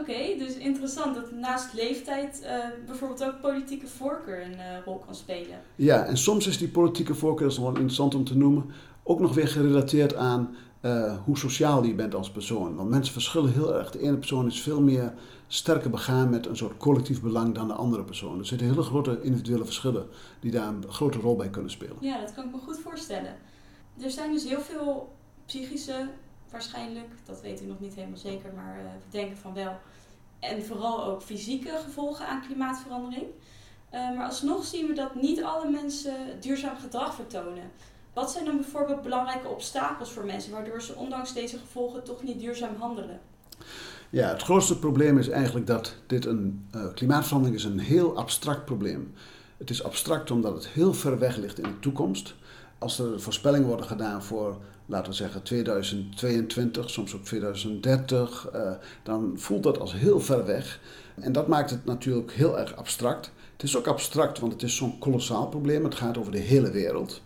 Oké, 0.00 0.10
okay, 0.10 0.38
dus 0.38 0.56
interessant 0.56 1.14
dat 1.14 1.32
naast 1.32 1.72
leeftijd 1.72 2.40
uh, 2.42 2.50
bijvoorbeeld 2.86 3.24
ook 3.24 3.40
politieke 3.40 3.86
voorkeur 3.86 4.42
een 4.42 4.82
rol 4.84 4.98
kan 4.98 5.14
spelen. 5.14 5.60
Ja, 5.76 6.04
en 6.04 6.16
soms 6.16 6.46
is 6.46 6.58
die 6.58 6.68
politieke 6.68 7.14
voorkeur, 7.14 7.42
dat 7.42 7.52
is 7.52 7.56
nog 7.56 7.66
wel 7.66 7.76
interessant 7.76 8.14
om 8.14 8.24
te 8.24 8.36
noemen, 8.36 8.70
ook 9.02 9.20
nog 9.20 9.34
weer 9.34 9.48
gerelateerd 9.48 10.14
aan 10.14 10.56
uh, 10.82 11.16
hoe 11.24 11.38
sociaal 11.38 11.84
je 11.84 11.94
bent 11.94 12.14
als 12.14 12.30
persoon. 12.30 12.74
Want 12.74 12.90
mensen 12.90 13.12
verschillen 13.12 13.52
heel 13.52 13.74
erg. 13.74 13.90
De 13.90 14.00
ene 14.00 14.16
persoon 14.16 14.46
is 14.46 14.62
veel 14.62 14.80
meer 14.80 15.12
sterker 15.46 15.90
begaan 15.90 16.30
met 16.30 16.46
een 16.46 16.56
soort 16.56 16.76
collectief 16.76 17.22
belang 17.22 17.54
dan 17.54 17.68
de 17.68 17.74
andere 17.74 18.04
persoon. 18.04 18.38
Er 18.38 18.46
zitten 18.46 18.66
hele 18.66 18.82
grote 18.82 19.20
individuele 19.22 19.64
verschillen 19.64 20.06
die 20.40 20.50
daar 20.50 20.68
een 20.68 20.84
grote 20.88 21.18
rol 21.18 21.36
bij 21.36 21.50
kunnen 21.50 21.70
spelen. 21.70 21.96
Ja, 22.00 22.20
dat 22.20 22.34
kan 22.34 22.44
ik 22.44 22.52
me 22.52 22.58
goed 22.58 22.78
voorstellen. 22.78 23.34
Er 24.00 24.10
zijn 24.10 24.32
dus 24.32 24.44
heel 24.48 24.60
veel 24.60 25.14
psychische, 25.46 26.08
waarschijnlijk, 26.50 27.08
dat 27.24 27.40
weet 27.40 27.62
u 27.62 27.66
nog 27.66 27.80
niet 27.80 27.94
helemaal 27.94 28.18
zeker, 28.18 28.52
maar 28.54 28.76
uh, 28.76 28.84
we 28.84 29.10
denken 29.10 29.36
van 29.36 29.54
wel. 29.54 29.76
En 30.38 30.64
vooral 30.64 31.04
ook 31.04 31.22
fysieke 31.22 31.80
gevolgen 31.84 32.26
aan 32.26 32.42
klimaatverandering. 32.46 33.26
Uh, 33.94 34.16
maar 34.16 34.26
alsnog 34.26 34.64
zien 34.64 34.86
we 34.86 34.92
dat 34.92 35.14
niet 35.14 35.42
alle 35.42 35.70
mensen 35.70 36.40
duurzaam 36.40 36.76
gedrag 36.76 37.14
vertonen. 37.14 37.70
Wat 38.12 38.30
zijn 38.30 38.44
dan 38.44 38.56
bijvoorbeeld 38.56 39.02
belangrijke 39.02 39.48
obstakels 39.48 40.12
voor 40.12 40.24
mensen 40.24 40.52
waardoor 40.52 40.82
ze 40.82 40.94
ondanks 40.94 41.32
deze 41.32 41.58
gevolgen 41.58 42.04
toch 42.04 42.22
niet 42.22 42.40
duurzaam 42.40 42.74
handelen? 42.78 43.20
Ja, 44.10 44.28
het 44.28 44.42
grootste 44.42 44.78
probleem 44.78 45.18
is 45.18 45.28
eigenlijk 45.28 45.66
dat 45.66 45.94
dit 46.06 46.24
een 46.24 46.68
uh, 46.74 46.84
klimaatverandering 46.94 47.58
is 47.58 47.64
een 47.64 47.78
heel 47.78 48.16
abstract 48.16 48.64
probleem. 48.64 49.14
Het 49.56 49.70
is 49.70 49.84
abstract 49.84 50.30
omdat 50.30 50.54
het 50.54 50.68
heel 50.68 50.94
ver 50.94 51.18
weg 51.18 51.36
ligt 51.36 51.58
in 51.58 51.64
de 51.64 51.78
toekomst. 51.78 52.34
Als 52.78 52.98
er 52.98 53.20
voorspellingen 53.20 53.66
worden 53.66 53.86
gedaan 53.86 54.22
voor, 54.22 54.56
laten 54.86 55.10
we 55.10 55.16
zeggen, 55.16 55.42
2022, 55.42 56.90
soms 56.90 57.14
ook 57.14 57.24
2030, 57.24 58.48
uh, 58.54 58.70
dan 59.02 59.32
voelt 59.36 59.62
dat 59.62 59.78
als 59.78 59.92
heel 59.92 60.20
ver 60.20 60.46
weg. 60.46 60.80
En 61.14 61.32
dat 61.32 61.48
maakt 61.48 61.70
het 61.70 61.84
natuurlijk 61.84 62.32
heel 62.32 62.58
erg 62.58 62.76
abstract. 62.76 63.32
Het 63.52 63.62
is 63.62 63.76
ook 63.76 63.86
abstract, 63.86 64.38
want 64.38 64.52
het 64.52 64.62
is 64.62 64.76
zo'n 64.76 64.98
kolossaal 64.98 65.48
probleem. 65.48 65.84
Het 65.84 65.94
gaat 65.94 66.18
over 66.18 66.32
de 66.32 66.38
hele 66.38 66.70
wereld. 66.70 67.22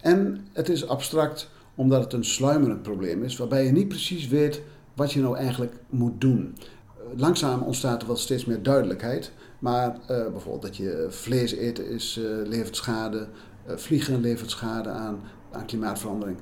En 0.00 0.46
het 0.52 0.68
is 0.68 0.88
abstract 0.88 1.50
omdat 1.74 2.02
het 2.02 2.12
een 2.12 2.24
sluimerend 2.24 2.82
probleem 2.82 3.24
is, 3.24 3.36
waarbij 3.36 3.64
je 3.64 3.72
niet 3.72 3.88
precies 3.88 4.28
weet 4.28 4.62
wat 4.94 5.12
je 5.12 5.20
nou 5.20 5.36
eigenlijk 5.36 5.74
moet 5.88 6.20
doen. 6.20 6.56
Langzaam 7.16 7.62
ontstaat 7.62 8.00
er 8.00 8.06
wel 8.06 8.16
steeds 8.16 8.44
meer 8.44 8.62
duidelijkheid, 8.62 9.32
maar 9.58 9.88
uh, 9.88 10.06
bijvoorbeeld 10.06 10.62
dat 10.62 10.76
je 10.76 11.06
vlees 11.10 11.52
eten 11.52 11.88
is, 11.88 12.18
uh, 12.18 12.46
levert 12.46 12.76
schade, 12.76 13.28
vliegen 13.66 14.20
levert 14.20 14.50
schade 14.50 14.88
aan, 14.88 15.20
aan 15.50 15.66
klimaatverandering. 15.66 16.36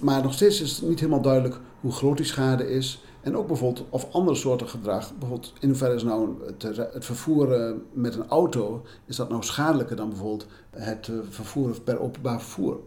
Maar 0.00 0.22
nog 0.22 0.32
steeds 0.32 0.60
is 0.60 0.76
het 0.76 0.88
niet 0.88 1.00
helemaal 1.00 1.22
duidelijk 1.22 1.60
hoe 1.80 1.92
groot 1.92 2.16
die 2.16 2.26
schade 2.26 2.70
is. 2.70 3.00
En 3.20 3.36
ook 3.36 3.46
bijvoorbeeld 3.46 3.86
of 3.88 4.12
andere 4.12 4.36
soorten 4.36 4.68
gedrag. 4.68 5.12
Bijvoorbeeld 5.18 5.52
in 5.60 5.68
hoeverre 5.68 5.94
is 5.94 6.02
nou 6.02 6.34
het, 6.46 6.62
het 6.76 7.04
vervoeren 7.04 7.82
met 7.92 8.14
een 8.14 8.28
auto, 8.28 8.84
is 9.06 9.16
dat 9.16 9.28
nou 9.28 9.42
schadelijker 9.42 9.96
dan 9.96 10.08
bijvoorbeeld 10.08 10.46
het 10.70 11.10
vervoeren 11.30 11.82
per 11.82 12.00
openbaar 12.00 12.40
vervoer? 12.40 12.80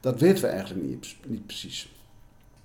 Dat 0.00 0.20
weten 0.20 0.42
we 0.42 0.48
eigenlijk 0.48 0.86
niet, 0.86 1.16
niet 1.26 1.46
precies. 1.46 1.94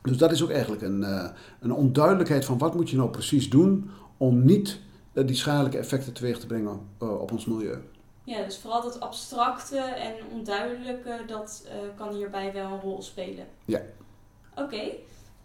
Dus 0.01 0.17
dat 0.17 0.31
is 0.31 0.43
ook 0.43 0.49
eigenlijk 0.49 0.81
een, 0.81 1.01
uh, 1.01 1.29
een 1.59 1.73
onduidelijkheid 1.73 2.45
van 2.45 2.57
wat 2.57 2.75
moet 2.75 2.89
je 2.89 2.97
nou 2.97 3.09
precies 3.09 3.49
doen 3.49 3.89
om 4.17 4.45
niet 4.45 4.79
uh, 5.13 5.27
die 5.27 5.35
schadelijke 5.35 5.77
effecten 5.77 6.13
teweeg 6.13 6.39
te 6.39 6.47
brengen 6.47 6.79
op 6.97 7.31
ons 7.31 7.45
milieu. 7.45 7.77
Ja, 8.31 8.43
dus 8.43 8.57
vooral 8.57 8.81
dat 8.81 8.99
abstracte 8.99 9.77
en 9.77 10.13
onduidelijke, 10.31 11.19
dat 11.27 11.67
kan 11.95 12.13
hierbij 12.13 12.53
wel 12.53 12.65
een 12.65 12.79
rol 12.79 13.01
spelen. 13.01 13.45
Ja. 13.65 13.81
Oké, 14.55 14.81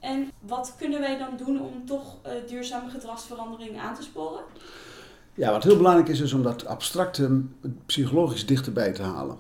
en 0.01 0.31
wat 0.41 0.75
kunnen 0.79 1.01
wij 1.01 1.19
dan 1.19 1.37
doen 1.37 1.61
om 1.61 1.87
toch 1.87 2.17
duurzame 2.49 2.91
gedragsverandering 2.91 3.79
aan 3.79 3.95
te 3.95 4.03
sporen? 4.03 4.41
Ja, 5.35 5.51
wat 5.51 5.65
heel 5.65 5.77
belangrijk 5.77 6.09
is, 6.09 6.21
is 6.21 6.33
om 6.33 6.43
dat 6.43 6.67
abstracte 6.67 7.43
psychologisch 7.87 8.47
dichterbij 8.47 8.93
te 8.93 9.03
halen. 9.03 9.37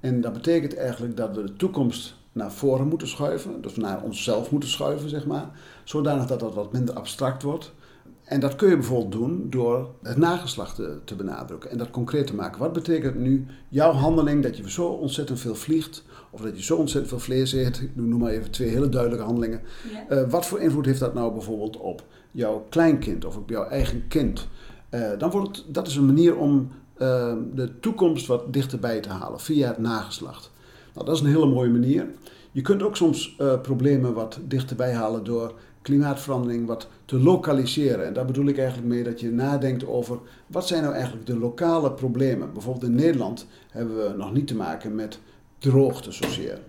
En 0.00 0.20
dat 0.20 0.32
betekent 0.32 0.76
eigenlijk 0.76 1.16
dat 1.16 1.36
we 1.36 1.42
de 1.42 1.56
toekomst 1.56 2.14
naar 2.32 2.52
voren 2.52 2.88
moeten 2.88 3.08
schuiven, 3.08 3.62
dus 3.62 3.76
naar 3.76 4.02
onszelf 4.02 4.50
moeten 4.50 4.68
schuiven, 4.68 5.08
zeg 5.08 5.26
maar, 5.26 5.50
zodanig 5.84 6.26
dat 6.26 6.40
dat 6.40 6.54
wat 6.54 6.72
minder 6.72 6.94
abstract 6.94 7.42
wordt. 7.42 7.72
En 8.30 8.40
dat 8.40 8.56
kun 8.56 8.68
je 8.68 8.76
bijvoorbeeld 8.76 9.12
doen 9.12 9.46
door 9.50 9.88
het 10.02 10.16
nageslacht 10.16 10.74
te, 10.74 10.98
te, 11.04 11.14
benadrukken 11.14 11.70
en 11.70 11.78
dat 11.78 11.90
concreet 11.90 12.26
te 12.26 12.34
maken. 12.34 12.60
Wat 12.60 12.72
betekent 12.72 13.14
nu 13.14 13.46
jouw 13.68 13.92
handeling 13.92 14.42
dat 14.42 14.56
je 14.56 14.70
zo 14.70 14.86
ontzettend 14.86 15.40
veel 15.40 15.54
vliegt, 15.54 16.04
of 16.30 16.40
dat 16.40 16.56
je 16.56 16.62
zo 16.62 16.76
ontzettend 16.76 17.08
veel 17.08 17.18
vlees 17.24 17.52
eet? 17.52 17.80
Ik 17.80 17.90
noem 17.94 18.20
maar 18.20 18.30
even 18.30 18.50
twee 18.50 18.68
hele 18.68 18.88
duidelijke 18.88 19.24
handelingen. 19.24 19.60
Ja. 19.92 20.16
Uh, 20.16 20.30
wat 20.30 20.46
voor 20.46 20.60
invloed 20.60 20.86
heeft 20.86 21.00
dat 21.00 21.14
nou 21.14 21.32
bijvoorbeeld 21.32 21.76
op 21.76 22.02
jouw 22.30 22.66
kleinkind 22.68 23.24
of 23.24 23.36
op 23.36 23.48
jouw 23.48 23.64
eigen 23.64 24.08
kind? 24.08 24.48
Uh, 24.90 25.08
dan 25.18 25.30
wordt 25.30 25.56
het, 25.56 25.74
dat 25.74 25.86
is 25.86 25.96
een 25.96 26.06
manier 26.06 26.36
om 26.36 26.70
uh, 26.98 27.34
de 27.54 27.80
toekomst 27.80 28.26
wat 28.26 28.52
dichterbij 28.52 29.00
te 29.00 29.08
halen 29.08 29.40
via 29.40 29.68
het 29.68 29.78
nageslacht. 29.78 30.50
Nou, 30.94 31.06
dat 31.06 31.14
is 31.14 31.20
een 31.20 31.28
hele 31.28 31.46
mooie 31.46 31.70
manier. 31.70 32.06
Je 32.52 32.62
kunt 32.62 32.82
ook 32.82 32.96
soms 32.96 33.36
problemen 33.62 34.14
wat 34.14 34.38
dichterbij 34.42 34.92
halen 34.92 35.24
door 35.24 35.54
klimaatverandering 35.82 36.66
wat 36.66 36.88
te 37.04 37.18
lokaliseren. 37.18 38.06
En 38.06 38.12
daar 38.12 38.24
bedoel 38.24 38.46
ik 38.46 38.58
eigenlijk 38.58 38.88
mee 38.88 39.02
dat 39.02 39.20
je 39.20 39.30
nadenkt 39.30 39.86
over 39.86 40.18
wat 40.46 40.66
zijn 40.66 40.82
nou 40.82 40.94
eigenlijk 40.94 41.26
de 41.26 41.38
lokale 41.38 41.92
problemen. 41.92 42.52
Bijvoorbeeld 42.52 42.84
in 42.84 42.94
Nederland 42.94 43.46
hebben 43.70 43.96
we 43.96 44.16
nog 44.16 44.32
niet 44.32 44.46
te 44.46 44.56
maken 44.56 44.94
met 44.94 45.18
droogte 45.58 46.12
zozeer. 46.12 46.60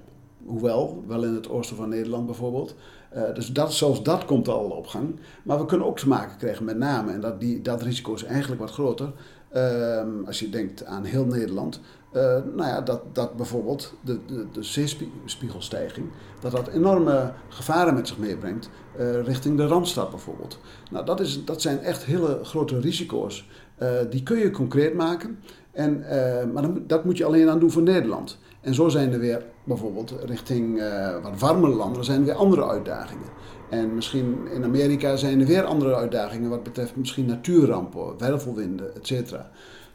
Hoewel, 0.45 1.03
wel 1.07 1.23
in 1.23 1.33
het 1.33 1.49
oosten 1.49 1.75
van 1.75 1.89
Nederland 1.89 2.25
bijvoorbeeld. 2.25 2.75
Uh, 3.15 3.33
dus 3.33 3.47
dat, 3.47 3.73
zelfs 3.73 4.03
dat 4.03 4.25
komt 4.25 4.47
al 4.47 4.63
op 4.63 4.87
gang. 4.87 5.19
Maar 5.43 5.59
we 5.59 5.65
kunnen 5.65 5.87
ook 5.87 5.99
te 5.99 6.07
maken 6.07 6.37
krijgen 6.37 6.65
met 6.65 6.77
name, 6.77 7.11
en 7.11 7.21
dat, 7.21 7.39
die, 7.39 7.61
dat 7.61 7.81
risico 7.81 8.13
is 8.13 8.23
eigenlijk 8.23 8.61
wat 8.61 8.71
groter, 8.71 9.11
uh, 9.55 10.01
als 10.25 10.39
je 10.39 10.49
denkt 10.49 10.85
aan 10.85 11.03
heel 11.03 11.25
Nederland, 11.25 11.79
uh, 12.13 12.21
nou 12.55 12.67
ja, 12.67 12.81
dat, 12.81 13.01
dat 13.15 13.35
bijvoorbeeld 13.35 13.93
de, 14.01 14.19
de, 14.25 14.45
de 14.51 14.63
zeespiegelstijging, 14.63 16.07
dat 16.39 16.51
dat 16.51 16.67
enorme 16.67 17.33
gevaren 17.49 17.93
met 17.93 18.07
zich 18.07 18.17
meebrengt 18.17 18.69
uh, 18.99 19.23
richting 19.23 19.57
de 19.57 19.67
Randstad 19.67 20.09
bijvoorbeeld. 20.09 20.59
Nou, 20.91 21.05
dat, 21.05 21.19
is, 21.19 21.45
dat 21.45 21.61
zijn 21.61 21.79
echt 21.79 22.03
hele 22.03 22.39
grote 22.43 22.79
risico's. 22.79 23.49
Uh, 23.81 23.89
die 24.09 24.23
kun 24.23 24.37
je 24.37 24.51
concreet 24.51 24.93
maken, 24.93 25.39
en, 25.71 26.05
maar 26.53 26.87
dat 26.87 27.05
moet 27.05 27.17
je 27.17 27.25
alleen 27.25 27.49
aan 27.49 27.59
doen 27.59 27.71
voor 27.71 27.81
Nederland. 27.81 28.37
En 28.61 28.73
zo 28.73 28.89
zijn 28.89 29.13
er 29.13 29.19
weer 29.19 29.43
bijvoorbeeld 29.63 30.13
richting 30.25 30.81
wat 31.23 31.39
warmere 31.39 31.73
landen 31.73 32.03
zijn 32.03 32.19
er 32.19 32.25
weer 32.25 32.35
andere 32.35 32.65
uitdagingen. 32.65 33.27
En 33.69 33.95
misschien 33.95 34.47
in 34.53 34.63
Amerika 34.63 35.15
zijn 35.15 35.39
er 35.39 35.45
weer 35.47 35.63
andere 35.63 35.95
uitdagingen 35.95 36.49
wat 36.49 36.63
betreft 36.63 36.95
misschien 36.95 37.25
natuurrampen, 37.25 38.17
wervelwinden, 38.17 38.95
et 38.95 39.07
cetera. 39.07 39.51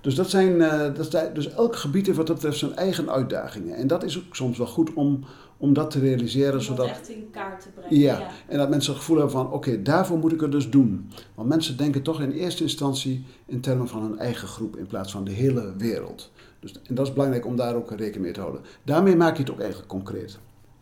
Dus, 0.06 0.14
dat 0.14 0.30
zijn, 0.30 0.54
uh, 0.54 0.94
dat 0.94 1.34
dus 1.34 1.50
elk 1.50 1.76
gebied 1.76 2.06
heeft 2.06 2.18
wat 2.18 2.26
dat 2.26 2.36
betreft 2.36 2.58
zijn 2.58 2.76
eigen 2.76 3.10
uitdagingen. 3.10 3.76
En 3.76 3.86
dat 3.86 4.02
is 4.02 4.18
ook 4.18 4.36
soms 4.36 4.58
wel 4.58 4.66
goed 4.66 4.94
om, 4.94 5.24
om 5.56 5.72
dat 5.72 5.90
te 5.90 5.98
realiseren. 5.98 6.54
Om 6.54 6.60
zodat, 6.60 6.86
echt 6.86 7.08
in 7.08 7.28
kaart 7.30 7.60
te 7.60 7.68
brengen. 7.68 7.98
Ja, 7.98 8.18
ja. 8.18 8.30
en 8.46 8.58
dat 8.58 8.68
mensen 8.68 8.92
het 8.92 9.00
gevoel 9.00 9.16
hebben 9.16 9.34
van 9.34 9.52
oké, 9.52 9.82
daarvoor 9.82 10.18
moet 10.18 10.32
ik 10.32 10.40
het 10.40 10.52
dus 10.52 10.70
doen. 10.70 11.10
Want 11.34 11.48
mensen 11.48 11.76
denken 11.76 12.02
toch 12.02 12.20
in 12.20 12.30
eerste 12.30 12.62
instantie 12.62 13.24
in 13.46 13.60
termen 13.60 13.88
van 13.88 14.02
hun 14.02 14.18
eigen 14.18 14.48
groep 14.48 14.76
in 14.76 14.86
plaats 14.86 15.12
van 15.12 15.24
de 15.24 15.30
hele 15.30 15.74
wereld. 15.76 16.30
Dus, 16.60 16.72
en 16.82 16.94
dat 16.94 17.06
is 17.06 17.12
belangrijk 17.12 17.46
om 17.46 17.56
daar 17.56 17.74
ook 17.74 17.90
rekening 17.90 18.22
mee 18.22 18.32
te 18.32 18.40
houden. 18.40 18.62
Daarmee 18.82 19.16
maak 19.16 19.36
je 19.36 19.42
het 19.42 19.50
ook 19.50 19.60
eigenlijk 19.60 19.88
concreet. 19.88 20.38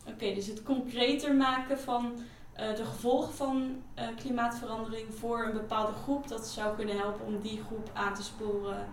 Oké, 0.09 0.35
dus 0.35 0.47
het 0.47 0.63
concreter 0.63 1.35
maken 1.35 1.79
van 1.79 2.13
uh, 2.61 2.77
de 2.77 2.85
gevolgen 2.85 3.35
van 3.35 3.63
uh, 3.99 4.05
klimaatverandering 4.17 5.07
voor 5.19 5.45
een 5.45 5.53
bepaalde 5.53 5.93
groep, 6.03 6.29
dat 6.29 6.47
zou 6.47 6.77
kunnen 6.77 6.97
helpen 6.97 7.27
om 7.27 7.41
die 7.43 7.61
groep 7.67 7.91
aan 7.93 8.15
te 8.15 8.23
sporen 8.23 8.87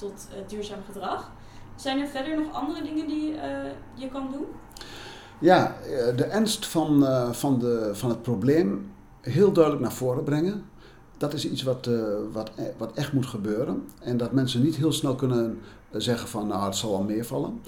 tot 0.00 0.28
uh, 0.30 0.48
duurzaam 0.48 0.82
gedrag. 0.92 1.30
Zijn 1.76 2.00
er 2.00 2.08
verder 2.08 2.36
nog 2.36 2.52
andere 2.52 2.82
dingen 2.82 3.06
die 3.06 3.34
je 3.94 4.08
kan 4.12 4.28
doen? 4.32 4.46
Ja, 5.38 5.76
de 6.16 6.24
ernst 6.24 6.66
van, 6.66 7.04
van, 7.34 7.58
de, 7.58 7.90
van 7.92 8.08
het 8.08 8.22
probleem 8.22 8.92
heel 9.20 9.52
duidelijk 9.52 9.82
naar 9.84 9.92
voren 9.92 10.24
brengen. 10.24 10.64
Dat 11.16 11.32
is 11.32 11.50
iets 11.50 11.62
wat, 11.62 11.90
wat, 12.32 12.50
wat 12.76 12.92
echt 12.94 13.12
moet 13.12 13.26
gebeuren. 13.26 13.84
En 14.00 14.16
dat 14.16 14.32
mensen 14.32 14.62
niet 14.62 14.76
heel 14.76 14.92
snel 14.92 15.14
kunnen 15.14 15.58
zeggen 15.92 16.28
van 16.28 16.46
nou 16.46 16.64
het 16.64 16.76
zal 16.76 16.90
wel 16.90 17.02
meevallen. 17.02 17.60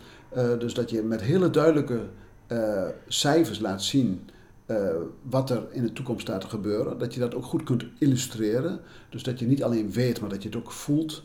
dus 0.58 0.74
dat 0.74 0.90
je 0.90 1.02
met 1.02 1.20
hele 1.20 1.50
duidelijke 1.50 2.00
cijfers 3.08 3.58
laat 3.58 3.82
zien 3.82 4.28
wat 5.22 5.50
er 5.50 5.62
in 5.70 5.82
de 5.82 5.92
toekomst 5.92 6.22
staat 6.22 6.40
te 6.40 6.48
gebeuren. 6.48 6.98
Dat 6.98 7.14
je 7.14 7.20
dat 7.20 7.34
ook 7.34 7.44
goed 7.44 7.62
kunt 7.62 7.84
illustreren. 7.98 8.80
Dus 9.08 9.22
dat 9.22 9.38
je 9.38 9.46
niet 9.46 9.62
alleen 9.62 9.92
weet, 9.92 10.20
maar 10.20 10.30
dat 10.30 10.42
je 10.42 10.48
het 10.48 10.58
ook 10.58 10.72
voelt. 10.72 11.22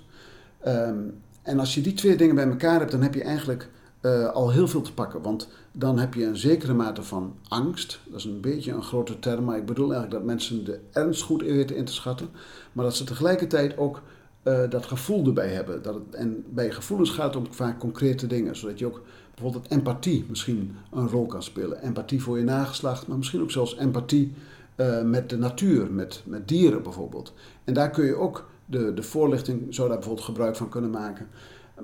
Um, 0.68 1.14
en 1.42 1.60
als 1.60 1.76
je 1.76 1.82
die 1.82 1.94
twee 1.94 2.18
dingen 2.18 2.36
bij 2.36 2.48
elkaar 2.48 2.80
hebt, 2.80 2.92
dan 2.92 3.02
heb 3.02 3.14
je 3.14 3.24
eigenlijk 3.24 3.70
uh, 4.02 4.30
al 4.30 4.52
heel 4.52 4.68
veel 4.68 4.82
te 4.82 4.94
pakken. 4.94 5.22
Want 5.22 5.48
dan 5.72 6.00
heb 6.00 6.14
je 6.14 6.26
een 6.26 6.38
zekere 6.38 6.74
mate 6.74 7.04
van 7.04 7.36
angst. 7.48 8.00
Dat 8.06 8.20
is 8.20 8.26
een 8.26 8.42
beetje 8.42 8.72
een 8.72 8.84
grote 8.84 9.20
term, 9.20 9.44
maar 9.44 9.58
ik 9.58 9.66
bedoel 9.66 9.92
eigenlijk 9.92 10.14
dat 10.14 10.34
mensen 10.34 10.66
de 10.66 10.80
ernst 10.92 11.22
goed 11.22 11.42
weten 11.42 11.76
in 11.76 11.86
te 11.86 11.94
schatten. 11.94 12.30
Maar 12.74 12.86
dat 12.86 12.96
ze 12.96 13.04
tegelijkertijd 13.04 13.78
ook 13.78 14.02
uh, 14.44 14.70
dat 14.70 14.86
gevoel 14.86 15.26
erbij 15.26 15.50
hebben. 15.50 15.82
Dat 15.82 15.98
en 16.12 16.44
bij 16.50 16.72
gevoelens 16.72 17.10
gaat 17.10 17.34
het 17.34 17.48
om 17.48 17.54
vaak 17.54 17.80
concrete 17.80 18.28
dingen, 18.28 18.56
zodat 18.56 18.80
je 18.80 18.86
ook 18.86 19.02
bijvoorbeeld 19.34 19.72
empathie 19.72 20.26
misschien 20.30 20.76
een 20.92 21.08
rol 21.08 21.26
kan 21.26 21.44
spelen. 21.44 21.84
Empathie 21.84 22.22
voor 22.22 22.38
je 22.38 22.44
nageslacht, 22.44 23.08
maar 23.08 23.18
misschien 23.18 23.42
ook 23.42 23.52
zelfs 23.52 23.78
empathie 23.78 24.34
uh, 24.76 25.02
met 25.02 25.30
de 25.30 25.38
natuur, 25.38 25.92
met, 25.92 26.22
met 26.26 26.48
dieren 26.48 26.84
bijvoorbeeld. 26.84 27.34
En 27.64 27.74
daar 27.74 27.90
kun 27.90 28.06
je 28.06 28.16
ook 28.16 28.50
de, 28.70 28.94
de 28.94 29.04
voorlichting, 29.04 29.76
zou 29.76 29.88
daar 29.88 29.98
bijvoorbeeld 29.98 30.26
gebruik 30.26 30.56
van 30.56 30.70
kunnen 30.70 30.90
maken. 30.90 31.28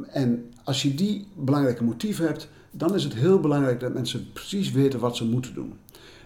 En 0.08 0.52
als 0.64 0.82
je 0.82 0.96
die 0.96 1.28
belangrijke 1.36 1.84
motieven 1.84 2.26
hebt, 2.26 2.50
dan 2.72 2.96
is 2.96 3.04
het 3.04 3.14
heel 3.14 3.40
belangrijk 3.40 3.80
dat 3.80 3.94
mensen 3.94 4.32
precies 4.34 4.72
weten 4.72 5.00
wat 5.00 5.16
ze 5.16 5.26
moeten 5.26 5.54
doen. 5.54 5.74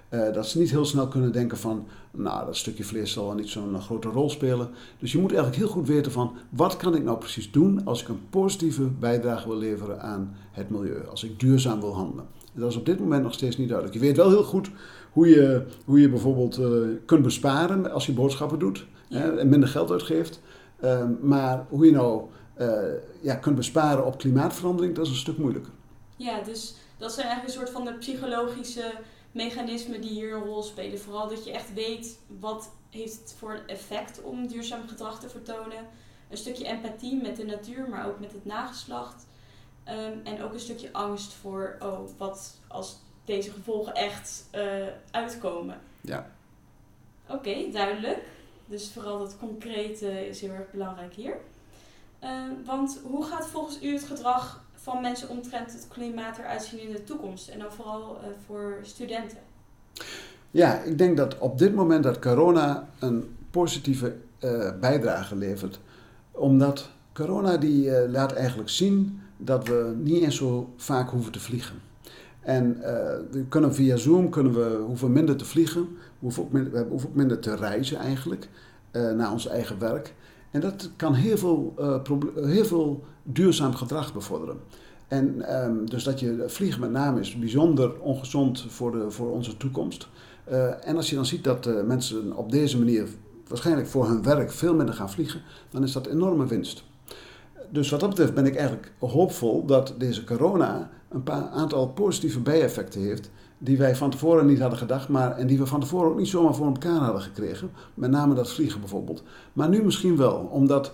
Uh, 0.10 0.34
dat 0.34 0.48
ze 0.48 0.60
niet 0.60 0.70
heel 0.70 0.86
snel 0.86 1.08
kunnen 1.08 1.32
denken 1.32 1.58
van, 1.58 1.88
nou, 2.12 2.46
dat 2.46 2.58
stukje 2.58 2.84
vlees 2.84 3.12
zal 3.12 3.26
wel 3.26 3.36
niet 3.36 3.50
zo'n 3.50 3.82
grote 3.82 4.08
rol 4.08 4.30
spelen. 4.30 4.70
Dus 5.00 5.12
je 5.12 5.18
moet 5.18 5.32
eigenlijk 5.32 5.60
heel 5.62 5.72
goed 5.74 5.88
weten 5.88 6.12
van, 6.12 6.36
wat 6.50 6.78
kan 6.78 6.96
ik 6.96 7.04
nou 7.04 7.18
precies 7.18 7.52
doen 7.52 7.86
als 7.86 8.02
ik 8.02 8.08
een 8.08 8.30
positieve 8.30 8.84
bijdrage 8.84 9.48
wil 9.48 9.58
leveren 9.58 10.02
aan 10.02 10.36
het 10.52 10.70
milieu, 10.70 11.08
als 11.10 11.24
ik 11.24 11.40
duurzaam 11.40 11.80
wil 11.80 11.96
handelen. 11.96 12.26
Dat 12.54 12.70
is 12.72 12.78
op 12.78 12.86
dit 12.86 13.00
moment 13.00 13.24
nog 13.24 13.34
steeds 13.34 13.58
niet 13.58 13.68
duidelijk. 13.68 13.98
Je 13.98 14.06
weet 14.06 14.18
wel 14.18 14.30
heel 14.30 14.44
goed 14.44 14.70
hoe 15.12 15.28
je, 15.28 15.64
hoe 15.86 16.00
je 16.00 16.10
bijvoorbeeld 16.10 16.60
uh, 16.60 16.68
kunt 17.06 17.24
besparen 17.24 17.92
als 17.92 18.06
je 18.06 18.14
boodschappen 18.14 18.60
doet 18.60 18.86
hè, 19.10 19.38
en 19.38 19.50
minder 19.50 19.70
geld 19.70 19.92
uitgeeft. 19.92 20.42
Uh, 20.80 21.04
maar 21.22 21.66
hoe 21.70 21.86
je 21.86 21.92
nou 21.92 22.30
uh, 22.58 22.94
ja, 23.22 23.36
kunt 23.36 23.56
besparen 23.56 24.06
op 24.06 24.18
klimaatverandering, 24.18 24.96
dat 24.96 25.06
is 25.06 25.12
een 25.12 25.18
stuk 25.18 25.38
moeilijker. 25.38 25.72
Ja, 26.16 26.42
dus 26.42 26.76
dat 26.98 27.14
zijn 27.14 27.28
eigenlijk 27.28 27.56
een 27.56 27.62
soort 27.66 27.76
van 27.76 27.86
de 27.86 27.98
psychologische 27.98 28.94
mechanismen 29.32 30.02
die 30.02 30.10
hier 30.10 30.34
een 30.34 30.44
rol 30.44 30.64
spelen. 30.64 31.00
Vooral 31.00 31.28
dat 31.28 31.46
je 31.46 31.52
echt 31.52 31.74
weet 31.74 32.20
wat 32.40 32.72
heeft 32.90 33.20
het 33.20 33.36
voor 33.38 33.64
effect 33.68 34.22
om 34.22 34.48
duurzaam 34.48 34.88
gedrag 34.88 35.20
te 35.20 35.30
vertonen. 35.30 35.86
Een 36.30 36.38
stukje 36.38 36.66
empathie 36.66 37.22
met 37.22 37.36
de 37.36 37.46
natuur, 37.46 37.90
maar 37.90 38.08
ook 38.08 38.20
met 38.20 38.32
het 38.32 38.46
nageslacht. 38.46 39.26
Um, 39.90 40.22
en 40.24 40.42
ook 40.42 40.54
een 40.54 40.60
stukje 40.60 40.94
angst 40.94 41.34
voor, 41.34 41.76
oh, 41.80 42.00
wat 42.18 42.60
als 42.68 43.00
deze 43.26 43.52
gevolgen 43.52 43.94
echt 43.94 44.46
uh, 44.56 44.88
uitkomen. 45.12 45.80
Ja. 46.02 46.32
Oké, 47.28 47.50
okay, 47.50 47.72
duidelijk. 47.72 48.20
Dus 48.68 48.92
vooral 48.94 49.20
dat 49.20 49.38
concrete 49.40 50.30
is 50.30 50.42
heel 50.42 50.52
erg 50.52 50.72
belangrijk 50.72 51.14
hier. 51.14 51.36
Uh, 52.24 52.30
want 52.66 53.00
hoe 53.04 53.24
gaat 53.24 53.48
volgens 53.48 53.84
u 53.84 53.94
het 53.94 54.04
gedrag 54.04 54.64
van 54.74 55.02
mensen 55.02 55.30
omtrent 55.30 55.74
het 55.74 55.88
klimaat 55.90 56.38
eruit 56.38 56.64
zien 56.64 56.80
in 56.80 56.92
de 56.92 57.04
toekomst? 57.04 57.48
En 57.48 57.60
dan 57.60 57.72
vooral 57.72 58.18
uh, 58.22 58.28
voor 58.46 58.80
studenten. 58.82 59.38
Ja, 60.52 60.82
ik 60.82 60.98
denk 60.98 61.18
dat 61.18 61.38
op 61.38 61.58
dit 61.58 61.76
moment 61.76 62.04
dat 62.04 62.20
corona 62.20 62.90
een 63.00 63.38
positieve 63.52 64.16
uh, 64.40 64.72
bijdrage 64.80 65.36
levert. 65.36 65.80
Omdat 66.32 66.90
corona 67.14 67.58
die 67.58 67.86
uh, 67.86 68.10
laat 68.10 68.34
eigenlijk 68.34 68.70
zien 68.70 69.22
dat 69.38 69.68
we 69.68 69.94
niet 69.98 70.24
eens 70.24 70.36
zo 70.36 70.74
vaak 70.78 71.10
hoeven 71.10 71.32
te 71.32 71.40
vliegen. 71.40 71.76
En 72.42 72.80
we 73.32 73.46
kunnen 73.50 73.74
via 73.74 73.96
Zoom 73.96 74.30
kunnen 74.30 74.54
we 74.54 74.84
hoeven 74.86 75.12
minder 75.12 75.36
te 75.36 75.46
vliegen, 75.46 75.98
hoeven 76.20 76.44
ook 76.44 76.52
minder, 76.52 76.72
we 76.72 76.86
hoeven 76.90 77.10
ook 77.10 77.16
minder 77.16 77.40
te 77.40 77.56
reizen 77.56 77.98
eigenlijk 77.98 78.50
naar 78.92 79.32
ons 79.32 79.48
eigen 79.48 79.80
werk. 79.80 80.14
En 80.52 80.62
dat 80.62 80.90
kan 80.96 81.14
heel 81.14 81.38
veel, 81.38 81.74
uh, 81.80 82.00
heel 82.36 82.66
veel 82.66 83.04
duurzaam 83.24 83.76
gedrag 83.76 84.14
bevorderen. 84.14 84.58
En 85.08 85.56
um, 85.64 85.90
dus 85.90 86.04
dat 86.04 86.20
je 86.20 86.44
vliegen 86.48 86.82
met 86.82 86.92
name 86.92 87.20
is 87.20 87.40
bijzonder 87.40 88.00
ongezond 88.00 88.66
voor, 88.68 88.92
de, 88.92 89.12
voor 89.12 89.32
onze 89.32 89.58
toekomst. 89.58 90.08
En 90.82 90.96
als 90.96 91.10
je 91.10 91.16
dan 91.16 91.26
ziet 91.26 91.44
dat 91.44 91.86
mensen 91.86 92.36
op 92.36 92.52
deze 92.52 92.78
manier 92.78 93.08
waarschijnlijk 93.48 93.88
voor 93.88 94.08
hun 94.08 94.24
werk 94.24 94.52
veel 94.52 94.76
minder 94.76 94.96
gaan 94.96 95.10
vliegen, 95.10 95.42
dan 95.70 95.84
is 95.84 95.92
dat 95.92 96.08
enorme 96.08 96.46
winst. 96.46 96.84
Dus 97.70 97.90
wat 97.90 98.00
dat 98.00 98.10
betreft 98.10 98.34
ben 98.34 98.46
ik 98.46 98.56
eigenlijk 98.56 98.92
hoopvol 99.00 99.66
dat 99.66 99.94
deze 99.98 100.24
corona 100.24 100.90
een 101.10 101.24
paar 101.24 101.48
aantal 101.48 101.88
positieve 101.88 102.40
bijeffecten 102.40 103.02
heeft 103.02 103.30
die 103.58 103.78
wij 103.78 103.96
van 103.96 104.10
tevoren 104.10 104.46
niet 104.46 104.60
hadden 104.60 104.80
gedacht, 104.80 105.10
maar, 105.10 105.38
en 105.38 105.48
die 105.48 105.58
we 105.58 105.66
van 105.66 105.80
tevoren 105.80 106.10
ook 106.10 106.18
niet 106.18 106.28
zomaar 106.28 106.56
voor 106.56 106.66
elkaar 106.66 107.00
hadden 107.00 107.22
gekregen. 107.22 107.72
Met 107.94 108.12
name 108.12 108.36
dat 108.36 108.52
vliegen 108.52 108.80
bijvoorbeeld. 108.80 109.24
Maar 109.54 109.70
nu 109.70 109.84
misschien 109.84 110.18
wel, 110.18 110.36
omdat 110.36 110.94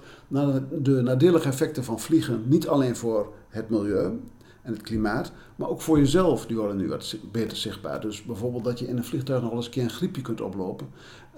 de 0.82 1.02
nadelige 1.02 1.48
effecten 1.48 1.84
van 1.84 2.00
vliegen 2.00 2.44
niet 2.46 2.68
alleen 2.68 2.96
voor 2.96 3.34
het 3.50 3.70
milieu, 3.70 4.20
en 4.64 4.74
het 4.74 4.82
klimaat. 4.82 5.32
Maar 5.56 5.70
ook 5.70 5.82
voor 5.82 5.98
jezelf, 5.98 6.46
die 6.46 6.58
worden 6.58 6.78
nu 6.78 6.88
wat 6.88 7.16
beter 7.32 7.58
zichtbaar. 7.58 8.02
Dus 8.02 8.24
bijvoorbeeld 8.24 8.64
dat 8.64 8.80
je 8.80 8.88
in 8.88 8.98
een 8.98 9.04
vliegtuig 9.04 9.42
nog 9.42 9.52
eens 9.54 9.66
een 9.66 9.72
keer 9.72 9.84
een 9.84 9.90
griepje 9.90 10.22
kunt 10.22 10.42
oplopen. 10.42 10.88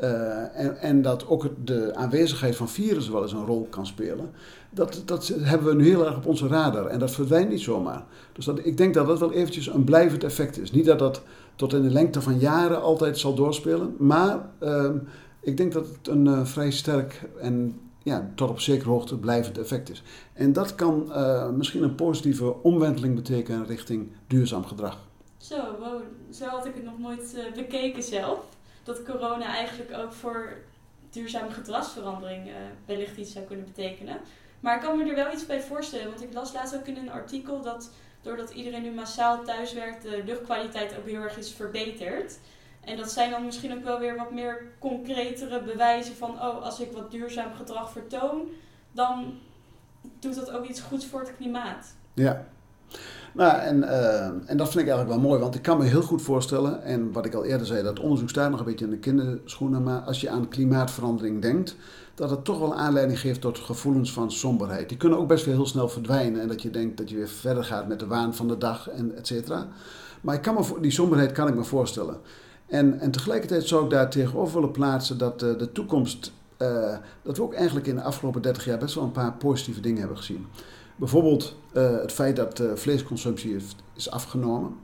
Uh, 0.04 0.60
en, 0.60 0.78
en, 0.78 1.02
dat 1.02 1.28
ook 1.28 1.50
de 1.64 1.96
aanwezigheid 1.96 2.56
van 2.56 2.70
virussen 2.70 3.14
wel 3.14 3.22
eens 3.22 3.32
een 3.32 3.46
rol 3.46 3.68
kan 3.70 3.86
spelen. 3.86 4.32
Dat, 4.70 5.02
dat 5.06 5.28
hebben 5.28 5.68
we 5.68 5.76
nu 5.76 5.88
heel 5.88 6.06
erg 6.06 6.18
op 6.18 6.26
onze 6.26 6.48
radar. 6.48 6.86
En 6.86 7.00
dat 7.00 7.12
verdwijnt 7.12 7.50
niet 7.50 7.62
zomaar. 7.62 8.04
Dus 8.34 8.46
dat, 8.46 8.66
ik 8.66 8.78
denk 8.78 8.94
dat 8.94 9.08
dat 9.08 9.20
wel 9.20 9.32
eventjes 9.32 9.68
een 9.68 9.84
blijvend 9.84 10.24
effect 10.24 10.60
is. 10.60 10.72
Niet 10.72 10.86
dat 10.86 11.00
dat 11.00 11.22
tot 11.56 11.74
in 11.74 11.82
de 11.82 11.90
lengte 11.90 12.22
van 12.22 12.40
jaren 12.40 12.82
altijd 12.82 13.18
zal 13.18 13.34
doorspelen. 13.34 13.96
Maar 13.98 14.50
uh, 14.64 14.90
ik 15.40 15.58
denk 15.58 15.74
dat 15.74 15.88
het 15.88 16.08
een 16.08 16.26
uh, 16.26 16.46
vrij 16.46 16.72
sterk 16.72 17.22
en 17.40 17.80
ja, 18.04 18.32
tot 18.36 18.50
op 18.50 18.60
zekere 18.60 18.90
hoogte 18.90 19.18
blijvend 19.18 19.58
effect 19.58 19.90
is. 19.90 20.04
En 20.34 20.54
dat 20.54 20.76
kan 20.76 21.06
uh, 21.08 21.50
misschien 21.50 21.84
een 21.84 21.96
positieve 21.96 22.64
omwenteling 22.64 23.16
betekenen 23.16 23.66
richting 23.66 24.12
duurzaam 24.28 24.66
gedrag. 24.66 25.00
Zo, 25.38 25.56
zo 26.30 26.46
had 26.46 26.66
ik 26.66 26.74
het 26.74 26.84
nog 26.84 27.00
nooit 27.00 27.36
bekeken 27.56 28.04
zelf. 28.04 28.40
Dat 28.86 29.04
corona 29.04 29.46
eigenlijk 29.46 29.98
ook 29.98 30.14
voor 30.14 30.58
duurzame 31.10 31.52
gedragsverandering 31.52 32.48
uh, 32.48 32.54
wellicht 32.86 33.18
iets 33.18 33.32
zou 33.32 33.46
kunnen 33.46 33.66
betekenen. 33.66 34.18
Maar 34.60 34.76
ik 34.76 34.82
kan 34.82 34.98
me 34.98 35.10
er 35.10 35.16
wel 35.16 35.34
iets 35.34 35.46
bij 35.46 35.62
voorstellen, 35.62 36.10
want 36.10 36.24
ik 36.24 36.34
las 36.34 36.54
laatst 36.54 36.76
ook 36.76 36.88
in 36.88 36.98
een 36.98 37.12
artikel 37.12 37.62
dat 37.62 37.92
doordat 38.22 38.50
iedereen 38.50 38.82
nu 38.82 38.92
massaal 38.92 39.44
thuis 39.44 39.74
werkt, 39.74 40.02
de 40.02 40.24
luchtkwaliteit 40.26 40.98
ook 40.98 41.06
heel 41.06 41.22
erg 41.22 41.38
is 41.38 41.54
verbeterd. 41.54 42.40
En 42.82 42.98
dat 42.98 43.12
zijn 43.12 43.32
dan 43.32 43.46
misschien 43.46 43.74
ook 43.74 43.84
wel 43.84 44.00
weer 44.00 44.16
wat 44.16 44.32
meer 44.32 44.72
concretere 44.80 45.62
bewijzen 45.62 46.16
van, 46.16 46.32
oh, 46.32 46.64
als 46.64 46.80
ik 46.80 46.92
wat 46.92 47.12
duurzaam 47.12 47.54
gedrag 47.54 47.92
vertoon, 47.92 48.50
dan 48.92 49.40
doet 50.20 50.36
dat 50.36 50.52
ook 50.52 50.66
iets 50.66 50.82
goeds 50.82 51.06
voor 51.06 51.20
het 51.20 51.36
klimaat. 51.36 51.96
Ja. 52.14 52.48
Nou, 53.36 53.60
en, 53.60 53.78
uh, 53.78 54.26
en 54.26 54.58
dat 54.58 54.70
vind 54.70 54.84
ik 54.84 54.90
eigenlijk 54.90 55.10
wel 55.10 55.30
mooi, 55.30 55.40
want 55.40 55.56
ik 55.56 55.62
kan 55.62 55.78
me 55.78 55.84
heel 55.84 56.02
goed 56.02 56.22
voorstellen, 56.22 56.84
en 56.84 57.12
wat 57.12 57.26
ik 57.26 57.34
al 57.34 57.46
eerder 57.46 57.68
zei, 57.68 57.84
dat 57.84 58.00
onderzoek 58.00 58.30
staat 58.30 58.50
nog 58.50 58.60
een 58.60 58.66
beetje 58.66 58.86
in 58.86 58.92
de 58.92 58.98
kinderschoenen, 58.98 59.84
maar 59.84 60.00
als 60.00 60.22
je 60.22 60.30
aan 60.30 60.48
klimaatverandering 60.48 61.42
denkt, 61.42 61.76
dat 62.14 62.30
het 62.30 62.44
toch 62.44 62.60
wel 62.60 62.76
aanleiding 62.76 63.20
geeft 63.20 63.42
tot 63.42 63.60
gevoelens 63.60 64.14
van 64.14 64.32
somberheid. 64.32 64.90
Die 64.90 64.98
kunnen 64.98 65.20
ook 65.20 65.28
best 65.28 65.46
wel 65.46 65.54
heel 65.54 65.66
snel 65.66 65.90
verdwijnen 65.90 66.42
en 66.42 66.48
dat 66.48 66.62
je 66.62 66.70
denkt 66.70 66.98
dat 66.98 67.10
je 67.10 67.16
weer 67.16 67.28
verder 67.28 67.64
gaat 67.64 67.88
met 67.88 68.00
de 68.00 68.08
waan 68.08 68.36
van 68.36 68.48
de 68.48 68.58
dag 68.58 68.90
en 68.90 69.16
et 69.16 69.28
cetera. 69.28 69.68
Maar 70.22 70.36
ik 70.36 70.42
kan 70.42 70.54
me, 70.54 70.82
die 70.82 70.92
somberheid 70.92 71.32
kan 71.32 71.48
ik 71.48 71.56
me 71.56 71.64
voorstellen. 71.64 72.18
En, 72.68 73.00
en 73.00 73.12
tegelijkertijd 73.12 73.68
zou 73.68 73.84
ik 73.84 73.90
daar 73.90 74.10
tegenover 74.10 74.54
willen 74.54 74.72
plaatsen 74.72 75.18
dat 75.18 75.44
uh, 75.44 75.58
de 75.58 75.72
toekomst, 75.72 76.32
uh, 76.62 76.96
dat 77.22 77.38
we 77.38 77.44
ook 77.44 77.54
eigenlijk 77.54 77.88
in 77.88 77.96
de 77.96 78.02
afgelopen 78.02 78.42
30 78.42 78.66
jaar 78.66 78.78
best 78.78 78.96
wel 78.96 79.04
een 79.04 79.12
paar 79.12 79.34
positieve 79.34 79.80
dingen 79.80 80.00
hebben 80.00 80.18
gezien. 80.18 80.48
Bijvoorbeeld 80.96 81.56
uh, 81.74 82.00
het 82.00 82.12
feit 82.12 82.36
dat 82.36 82.64
vleesconsumptie 82.76 83.52
heeft, 83.52 83.76
is 83.94 84.12
afgenomen. 84.12 84.76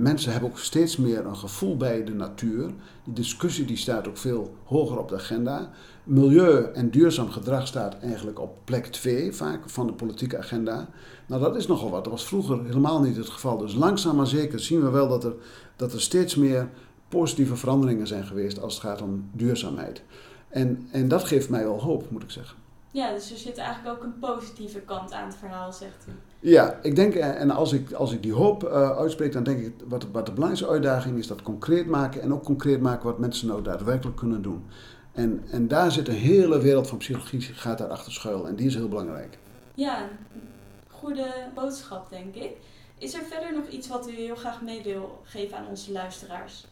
mensen 0.00 0.32
hebben 0.32 0.50
ook 0.50 0.58
steeds 0.58 0.96
meer 0.96 1.26
een 1.26 1.36
gevoel 1.36 1.76
bij 1.76 2.04
de 2.04 2.14
natuur. 2.14 2.70
Die 3.04 3.14
discussie 3.14 3.64
die 3.64 3.76
staat 3.76 4.08
ook 4.08 4.16
veel 4.16 4.54
hoger 4.64 4.98
op 4.98 5.08
de 5.08 5.14
agenda. 5.14 5.70
Milieu 6.04 6.64
en 6.74 6.90
duurzaam 6.90 7.30
gedrag 7.30 7.66
staat 7.66 7.98
eigenlijk 7.98 8.40
op 8.40 8.56
plek 8.64 8.86
2 8.86 9.32
vaak 9.32 9.70
van 9.70 9.86
de 9.86 9.92
politieke 9.92 10.38
agenda. 10.38 10.88
Nou, 11.26 11.42
dat 11.42 11.56
is 11.56 11.66
nogal 11.66 11.90
wat. 11.90 12.04
Dat 12.04 12.12
was 12.12 12.26
vroeger 12.26 12.64
helemaal 12.64 13.00
niet 13.00 13.16
het 13.16 13.28
geval. 13.28 13.58
Dus 13.58 13.74
langzaam 13.74 14.16
maar 14.16 14.26
zeker 14.26 14.60
zien 14.60 14.82
we 14.82 14.90
wel 14.90 15.08
dat 15.08 15.24
er, 15.24 15.34
dat 15.76 15.92
er 15.92 16.00
steeds 16.00 16.34
meer 16.34 16.68
positieve 17.08 17.56
veranderingen 17.56 18.06
zijn 18.06 18.26
geweest 18.26 18.60
als 18.60 18.74
het 18.74 18.82
gaat 18.82 19.02
om 19.02 19.30
duurzaamheid. 19.32 20.02
En, 20.48 20.88
en 20.90 21.08
dat 21.08 21.24
geeft 21.24 21.48
mij 21.48 21.64
wel 21.64 21.80
hoop, 21.80 22.10
moet 22.10 22.22
ik 22.22 22.30
zeggen. 22.30 22.56
Ja, 22.90 23.12
dus 23.12 23.30
er 23.30 23.36
zit 23.36 23.58
eigenlijk 23.58 23.96
ook 23.96 24.04
een 24.04 24.18
positieve 24.18 24.80
kant 24.80 25.12
aan 25.12 25.26
het 25.26 25.36
verhaal, 25.36 25.72
zegt 25.72 26.06
u. 26.08 26.12
Ja, 26.40 26.78
ik 26.82 26.96
denk, 26.96 27.14
eh, 27.14 27.40
en 27.40 27.50
als 27.50 27.72
ik, 27.72 27.92
als 27.92 28.12
ik 28.12 28.22
die 28.22 28.32
hoop 28.32 28.64
uh, 28.64 28.90
uitspreek, 28.90 29.32
dan 29.32 29.42
denk 29.42 29.60
ik 29.60 29.72
wat, 29.88 30.06
wat 30.12 30.26
de 30.26 30.32
belangrijkste 30.32 30.72
uitdaging 30.72 31.18
is, 31.18 31.26
dat 31.26 31.42
concreet 31.42 31.86
maken 31.86 32.22
en 32.22 32.32
ook 32.32 32.44
concreet 32.44 32.80
maken 32.80 33.04
wat 33.04 33.18
mensen 33.18 33.48
nou 33.48 33.62
daadwerkelijk 33.62 34.16
kunnen 34.16 34.42
doen. 34.42 34.64
En, 35.12 35.44
en 35.50 35.68
daar 35.68 35.92
zit 35.92 36.08
een 36.08 36.14
hele 36.14 36.60
wereld 36.60 36.88
van 36.88 36.98
psychologie, 36.98 37.40
gaat 37.40 37.78
daar 37.78 37.88
achter 37.88 38.12
schuil 38.12 38.48
en 38.48 38.56
die 38.56 38.66
is 38.66 38.74
heel 38.74 38.88
belangrijk. 38.88 39.38
Ja, 39.74 40.08
goede 40.90 41.26
boodschap, 41.54 42.10
denk 42.10 42.34
ik. 42.34 42.56
Is 42.98 43.14
er 43.14 43.22
verder 43.30 43.54
nog 43.54 43.68
iets 43.68 43.88
wat 43.88 44.08
u 44.08 44.12
heel 44.12 44.36
graag 44.36 44.62
mee 44.62 44.82
wil 44.82 45.20
geven 45.24 45.56
aan 45.56 45.66
onze 45.68 45.92
luisteraars? 45.92 46.66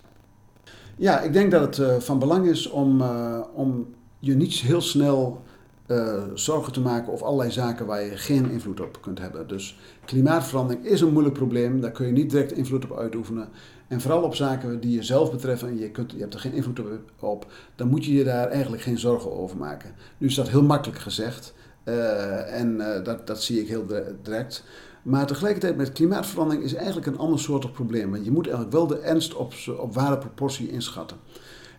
Ja, 0.97 1.21
ik 1.21 1.33
denk 1.33 1.51
dat 1.51 1.61
het 1.61 1.79
uh, 1.79 1.97
van 1.97 2.19
belang 2.19 2.47
is 2.47 2.69
om, 2.69 3.01
uh, 3.01 3.41
om 3.55 3.95
je 4.19 4.35
niet 4.35 4.55
heel 4.55 4.81
snel 4.81 5.43
uh, 5.89 6.23
zorgen 6.35 6.73
te 6.73 6.81
maken 6.81 7.13
over 7.13 7.27
allerlei 7.27 7.51
zaken 7.51 7.87
waar 7.87 8.03
je 8.03 8.17
geen 8.17 8.51
invloed 8.51 8.81
op 8.81 9.03
kunt 9.03 9.19
hebben. 9.19 9.49
Dus 9.49 9.79
klimaatverandering 10.05 10.85
is 10.85 11.01
een 11.01 11.13
moeilijk 11.13 11.35
probleem, 11.35 11.81
daar 11.81 11.91
kun 11.91 12.07
je 12.07 12.13
niet 12.13 12.31
direct 12.31 12.53
invloed 12.53 12.85
op 12.85 12.99
uitoefenen. 12.99 13.49
En 13.89 14.01
vooral 14.01 14.23
op 14.23 14.35
zaken 14.35 14.81
die 14.81 14.95
jezelf 14.95 15.31
betreffen 15.31 15.69
en 15.69 15.79
je, 15.79 15.91
kunt, 15.91 16.13
je 16.13 16.21
hebt 16.21 16.35
er 16.35 16.41
geen 16.41 16.53
invloed 16.53 16.81
op, 17.21 17.47
dan 17.75 17.89
moet 17.89 18.05
je 18.05 18.15
je 18.15 18.25
daar 18.25 18.49
eigenlijk 18.49 18.83
geen 18.83 18.99
zorgen 18.99 19.33
over 19.33 19.57
maken. 19.57 19.95
Nu 20.19 20.27
is 20.27 20.35
dat 20.35 20.49
heel 20.49 20.63
makkelijk 20.63 20.99
gezegd 20.99 21.55
en 21.85 22.79
dat, 23.05 23.27
dat 23.27 23.43
zie 23.43 23.61
ik 23.61 23.69
heel 23.69 23.87
direct. 24.23 24.65
Maar 25.03 25.27
tegelijkertijd 25.27 25.77
met 25.77 25.93
klimaatverandering 25.93 26.65
is 26.65 26.75
eigenlijk 26.75 27.07
een 27.07 27.19
ander 27.19 27.39
soort 27.39 27.73
probleem. 27.73 28.11
Want 28.11 28.25
je 28.25 28.31
moet 28.31 28.47
eigenlijk 28.47 28.77
wel 28.77 28.87
de 28.87 28.99
ernst 28.99 29.35
op, 29.35 29.53
op 29.79 29.95
ware 29.95 30.19
proportie 30.19 30.71
inschatten. 30.71 31.17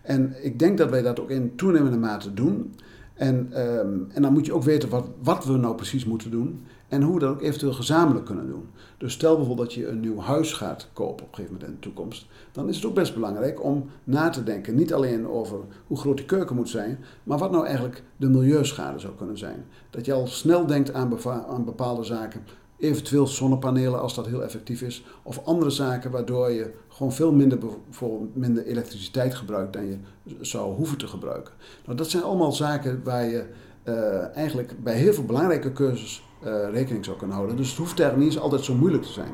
En 0.02 0.36
ik 0.42 0.60
denk 0.60 0.78
dat 0.78 0.90
wij 0.90 1.02
dat 1.02 1.20
ook 1.20 1.30
in 1.30 1.56
toenemende 1.56 1.98
mate 1.98 2.34
doen. 2.34 2.76
En, 3.18 3.62
um, 3.62 4.08
en 4.14 4.22
dan 4.22 4.34
moet 4.34 4.46
je 4.46 4.54
ook 4.54 4.64
weten 4.64 4.90
wat, 4.90 5.08
wat 5.24 5.46
we 5.46 5.58
nou 5.58 5.76
precies 5.76 6.06
moeten 6.06 6.32
doen. 6.32 6.66
En 6.88 7.02
hoe 7.02 7.14
we 7.14 7.20
dat 7.20 7.30
ook 7.30 7.42
eventueel 7.42 7.74
gezamenlijk 7.74 8.26
kunnen 8.26 8.48
doen. 8.48 8.70
Dus 8.98 9.14
stel 9.14 9.36
bijvoorbeeld 9.36 9.68
dat 9.68 9.78
je 9.78 9.88
een 9.88 10.00
nieuw 10.00 10.20
huis 10.20 10.54
gaat 10.54 10.90
kopen 10.94 11.26
op 11.26 11.30
een 11.30 11.36
gegeven 11.36 11.54
moment 11.54 11.70
in 11.70 11.76
de 11.76 11.80
toekomst. 11.80 12.26
Dan 12.52 12.70
is 12.70 12.76
het 12.76 12.86
ook 12.86 12.94
best 12.94 13.14
belangrijk 13.14 13.64
om 13.64 13.90
na 14.04 14.30
te 14.30 14.44
denken. 14.44 14.76
Niet 14.76 14.94
alleen 14.94 15.28
over 15.28 15.58
hoe 15.88 15.98
groot 15.98 16.18
die 16.18 16.26
keuken 16.26 16.56
moet 16.56 16.70
zijn. 16.70 17.00
Maar 17.24 17.38
wat 17.38 17.52
nou 17.52 17.66
eigenlijk 17.66 18.04
de 18.18 18.30
milieuschade 18.30 19.00
zou 19.00 19.14
kunnen 19.16 19.38
zijn. 19.38 19.66
Dat 19.90 20.06
je 20.06 20.14
al 20.14 20.28
snel 20.28 20.66
denkt 20.66 20.94
aan, 20.94 21.20
aan 21.48 21.66
bepaalde 21.66 22.04
zaken 22.04 22.42
eventueel 22.80 23.28
zonnepanelen 23.28 24.02
als 24.02 24.16
dat 24.16 24.26
heel 24.26 24.44
effectief 24.44 24.82
is, 24.82 25.04
of 25.24 25.46
andere 25.46 25.70
zaken 25.70 26.12
waardoor 26.12 26.52
je 26.52 26.74
gewoon 26.88 27.14
veel 27.14 27.32
minder, 27.32 27.58
bijvoorbeeld 27.58 28.36
minder 28.36 28.66
elektriciteit 28.66 29.36
gebruikt 29.36 29.74
dan 29.74 29.86
je 29.86 29.98
zou 30.42 30.76
hoeven 30.76 30.98
te 30.98 31.08
gebruiken. 31.08 31.54
Nou, 31.86 31.98
dat 31.98 32.10
zijn 32.10 32.24
allemaal 32.24 32.52
zaken 32.52 33.02
waar 33.04 33.26
je 33.26 33.46
uh, 33.84 34.36
eigenlijk 34.36 34.84
bij 34.84 34.96
heel 34.96 35.14
veel 35.14 35.26
belangrijke 35.26 35.72
cursussen 35.72 36.24
uh, 36.44 36.70
rekening 36.72 37.06
zou 37.06 37.18
kunnen 37.18 37.36
houden. 37.36 37.58
Dus 37.58 37.70
het 37.70 37.78
hoeft 37.78 38.00
eigenlijk 38.00 38.30
niet 38.30 38.34
eens 38.34 38.44
altijd 38.44 38.64
zo 38.64 38.74
moeilijk 38.74 39.04
te 39.04 39.12
zijn. 39.12 39.32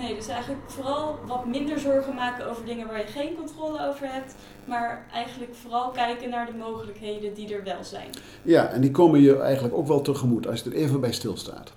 Nee, 0.00 0.14
dus 0.14 0.28
eigenlijk 0.28 0.62
vooral 0.66 1.18
wat 1.26 1.46
minder 1.46 1.78
zorgen 1.78 2.14
maken 2.14 2.50
over 2.50 2.64
dingen 2.64 2.86
waar 2.86 2.98
je 2.98 3.06
geen 3.06 3.36
controle 3.36 3.88
over 3.88 4.12
hebt, 4.12 4.34
maar 4.64 5.06
eigenlijk 5.12 5.54
vooral 5.54 5.90
kijken 5.90 6.30
naar 6.30 6.46
de 6.46 6.58
mogelijkheden 6.58 7.34
die 7.34 7.54
er 7.54 7.64
wel 7.64 7.84
zijn. 7.84 8.08
Ja, 8.42 8.68
en 8.68 8.80
die 8.80 8.90
komen 8.90 9.20
je 9.20 9.38
eigenlijk 9.38 9.74
ook 9.74 9.86
wel 9.86 10.00
tegemoet 10.00 10.46
als 10.46 10.62
je 10.62 10.70
er 10.70 10.76
even 10.76 11.00
bij 11.00 11.12
stilstaat 11.12 11.72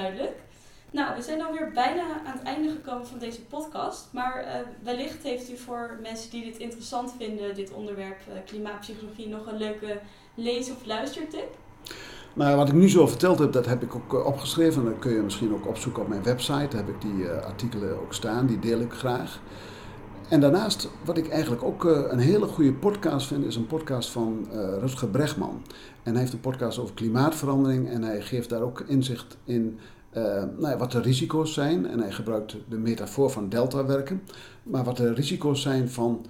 duidelijk. 0.00 0.36
Nou, 0.90 1.16
we 1.16 1.22
zijn 1.22 1.38
dan 1.38 1.52
weer 1.52 1.70
bijna 1.74 2.02
aan 2.26 2.36
het 2.38 2.42
einde 2.42 2.68
gekomen 2.70 3.06
van 3.06 3.18
deze 3.18 3.42
podcast. 3.42 4.08
Maar 4.12 4.44
uh, 4.44 4.50
wellicht 4.82 5.22
heeft 5.22 5.50
u 5.50 5.56
voor 5.56 5.98
mensen 6.02 6.30
die 6.30 6.44
dit 6.44 6.56
interessant 6.56 7.14
vinden, 7.18 7.54
dit 7.54 7.72
onderwerp 7.72 8.20
uh, 8.28 8.34
klimaatpsychologie, 8.46 9.28
nog 9.28 9.46
een 9.46 9.56
leuke 9.56 10.00
lees- 10.34 10.70
of 10.70 10.84
luistertip? 10.84 11.56
Nou, 12.32 12.56
wat 12.56 12.68
ik 12.68 12.74
nu 12.74 12.88
zo 12.88 13.06
verteld 13.06 13.38
heb, 13.38 13.52
dat 13.52 13.66
heb 13.66 13.82
ik 13.82 13.94
ook 13.94 14.12
uh, 14.12 14.26
opgeschreven. 14.26 14.84
Dat 14.84 14.98
kun 14.98 15.12
je 15.12 15.20
misschien 15.20 15.54
ook 15.54 15.66
opzoeken 15.66 16.02
op 16.02 16.08
mijn 16.08 16.22
website. 16.22 16.68
Daar 16.68 16.84
heb 16.84 16.88
ik 16.88 17.00
die 17.00 17.28
artikelen 17.28 18.00
ook 18.00 18.14
staan, 18.14 18.46
die 18.46 18.58
deel 18.58 18.80
ik 18.80 18.92
graag. 18.92 19.40
En 20.28 20.40
daarnaast, 20.40 20.88
wat 21.04 21.16
ik 21.16 21.28
eigenlijk 21.28 21.62
ook 21.62 21.84
een 21.84 22.18
hele 22.18 22.46
goede 22.46 22.72
podcast 22.72 23.26
vind, 23.26 23.44
is 23.44 23.56
een 23.56 23.66
podcast 23.66 24.10
van 24.10 24.46
Rutger 24.80 25.08
Bregman. 25.08 25.62
En 26.02 26.12
hij 26.12 26.20
heeft 26.20 26.32
een 26.32 26.40
podcast 26.40 26.78
over 26.78 26.94
klimaatverandering 26.94 27.88
en 27.88 28.02
hij 28.02 28.20
geeft 28.20 28.48
daar 28.48 28.62
ook 28.62 28.80
inzicht 28.80 29.36
in 29.44 29.78
uh, 30.16 30.22
nou 30.58 30.68
ja, 30.68 30.76
wat 30.76 30.92
de 30.92 31.00
risico's 31.00 31.54
zijn. 31.54 31.86
En 31.86 32.00
hij 32.00 32.12
gebruikt 32.12 32.56
de 32.68 32.76
metafoor 32.76 33.30
van 33.30 33.48
deltawerken. 33.48 34.22
Maar 34.62 34.84
wat 34.84 34.96
de 34.96 35.12
risico's 35.12 35.62
zijn 35.62 35.88
van 35.88 36.26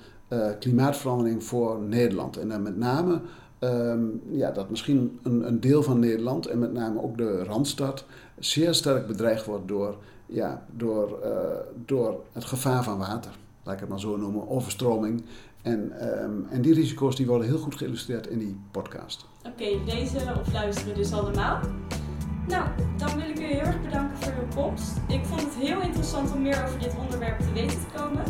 klimaatverandering 0.58 1.44
voor 1.44 1.80
Nederland. 1.80 2.36
En 2.36 2.48
dan 2.48 2.62
met 2.62 2.76
name 2.76 3.20
um, 3.60 4.22
ja, 4.30 4.50
dat 4.50 4.70
misschien 4.70 5.18
een, 5.22 5.46
een, 5.46 5.60
deel 5.60 5.82
van 5.82 5.98
Nederland 5.98 6.46
en 6.46 6.58
met 6.58 6.72
name 6.72 7.02
ook 7.02 7.18
de 7.18 7.44
Randstad 7.44 8.04
zeer 8.38 8.74
sterk 8.74 9.06
bedreigd 9.06 9.44
wordt 9.44 9.68
door, 9.68 9.96
ja, 10.26 10.66
door, 10.76 11.18
door 11.84 12.20
het 12.32 12.44
gevaar 12.44 12.84
van 12.84 12.98
water. 12.98 13.32
Laat 13.64 13.74
ik 13.74 13.80
het 13.80 13.88
maar 13.88 14.00
zo 14.00 14.16
noemen, 14.16 14.48
overstroming. 14.48 15.24
En, 15.62 16.08
um, 16.24 16.46
en 16.50 16.62
die 16.62 16.74
risico's 16.74 17.16
die 17.16 17.26
worden 17.26 17.46
heel 17.46 17.58
goed 17.58 17.74
geïllustreerd 17.74 18.26
in 18.26 18.38
die 18.38 18.60
podcast. 18.70 19.26
Oké, 19.46 19.78
lezen 19.86 20.38
of 20.40 20.52
luisteren 20.52 20.94
dus 20.94 21.12
allemaal. 21.12 21.60
Nou, 22.48 22.68
dan 22.96 23.16
wil 23.16 23.28
ik 23.28 23.38
u 23.38 23.42
heel 23.42 23.60
erg 23.60 23.82
bedanken 23.82 24.16
voor 24.16 24.32
uw 24.42 24.62
komst. 24.62 24.96
Ik 25.08 25.24
vond 25.24 25.40
het 25.40 25.54
heel 25.54 25.80
interessant 25.80 26.32
om 26.32 26.42
meer 26.42 26.64
over 26.64 26.78
dit 26.78 26.96
onderwerp 26.98 27.38
te 27.40 27.52
weten 27.52 27.78
te 27.78 27.98
komen. 27.98 28.22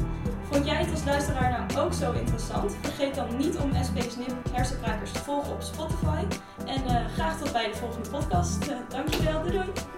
Vond 0.50 0.66
jij 0.66 0.76
het 0.76 0.90
als 0.90 1.04
luisteraar 1.04 1.66
nou 1.68 1.86
ook 1.86 1.92
zo 1.92 2.12
interessant? 2.12 2.76
Vergeet 2.80 3.14
dan 3.14 3.36
niet 3.36 3.56
om 3.56 3.70
SP's 3.82 4.16
Hersenkrakers 4.50 5.12
te 5.12 5.18
volgen 5.18 5.52
op 5.52 5.62
Spotify. 5.62 6.24
En 6.66 6.82
uh, 6.84 7.06
graag 7.06 7.38
tot 7.38 7.52
bij 7.52 7.70
de 7.70 7.76
volgende 7.76 8.08
podcast. 8.08 8.70
Uh, 8.70 8.76
dankjewel, 8.88 9.42
doei 9.42 9.52
doei! 9.52 9.93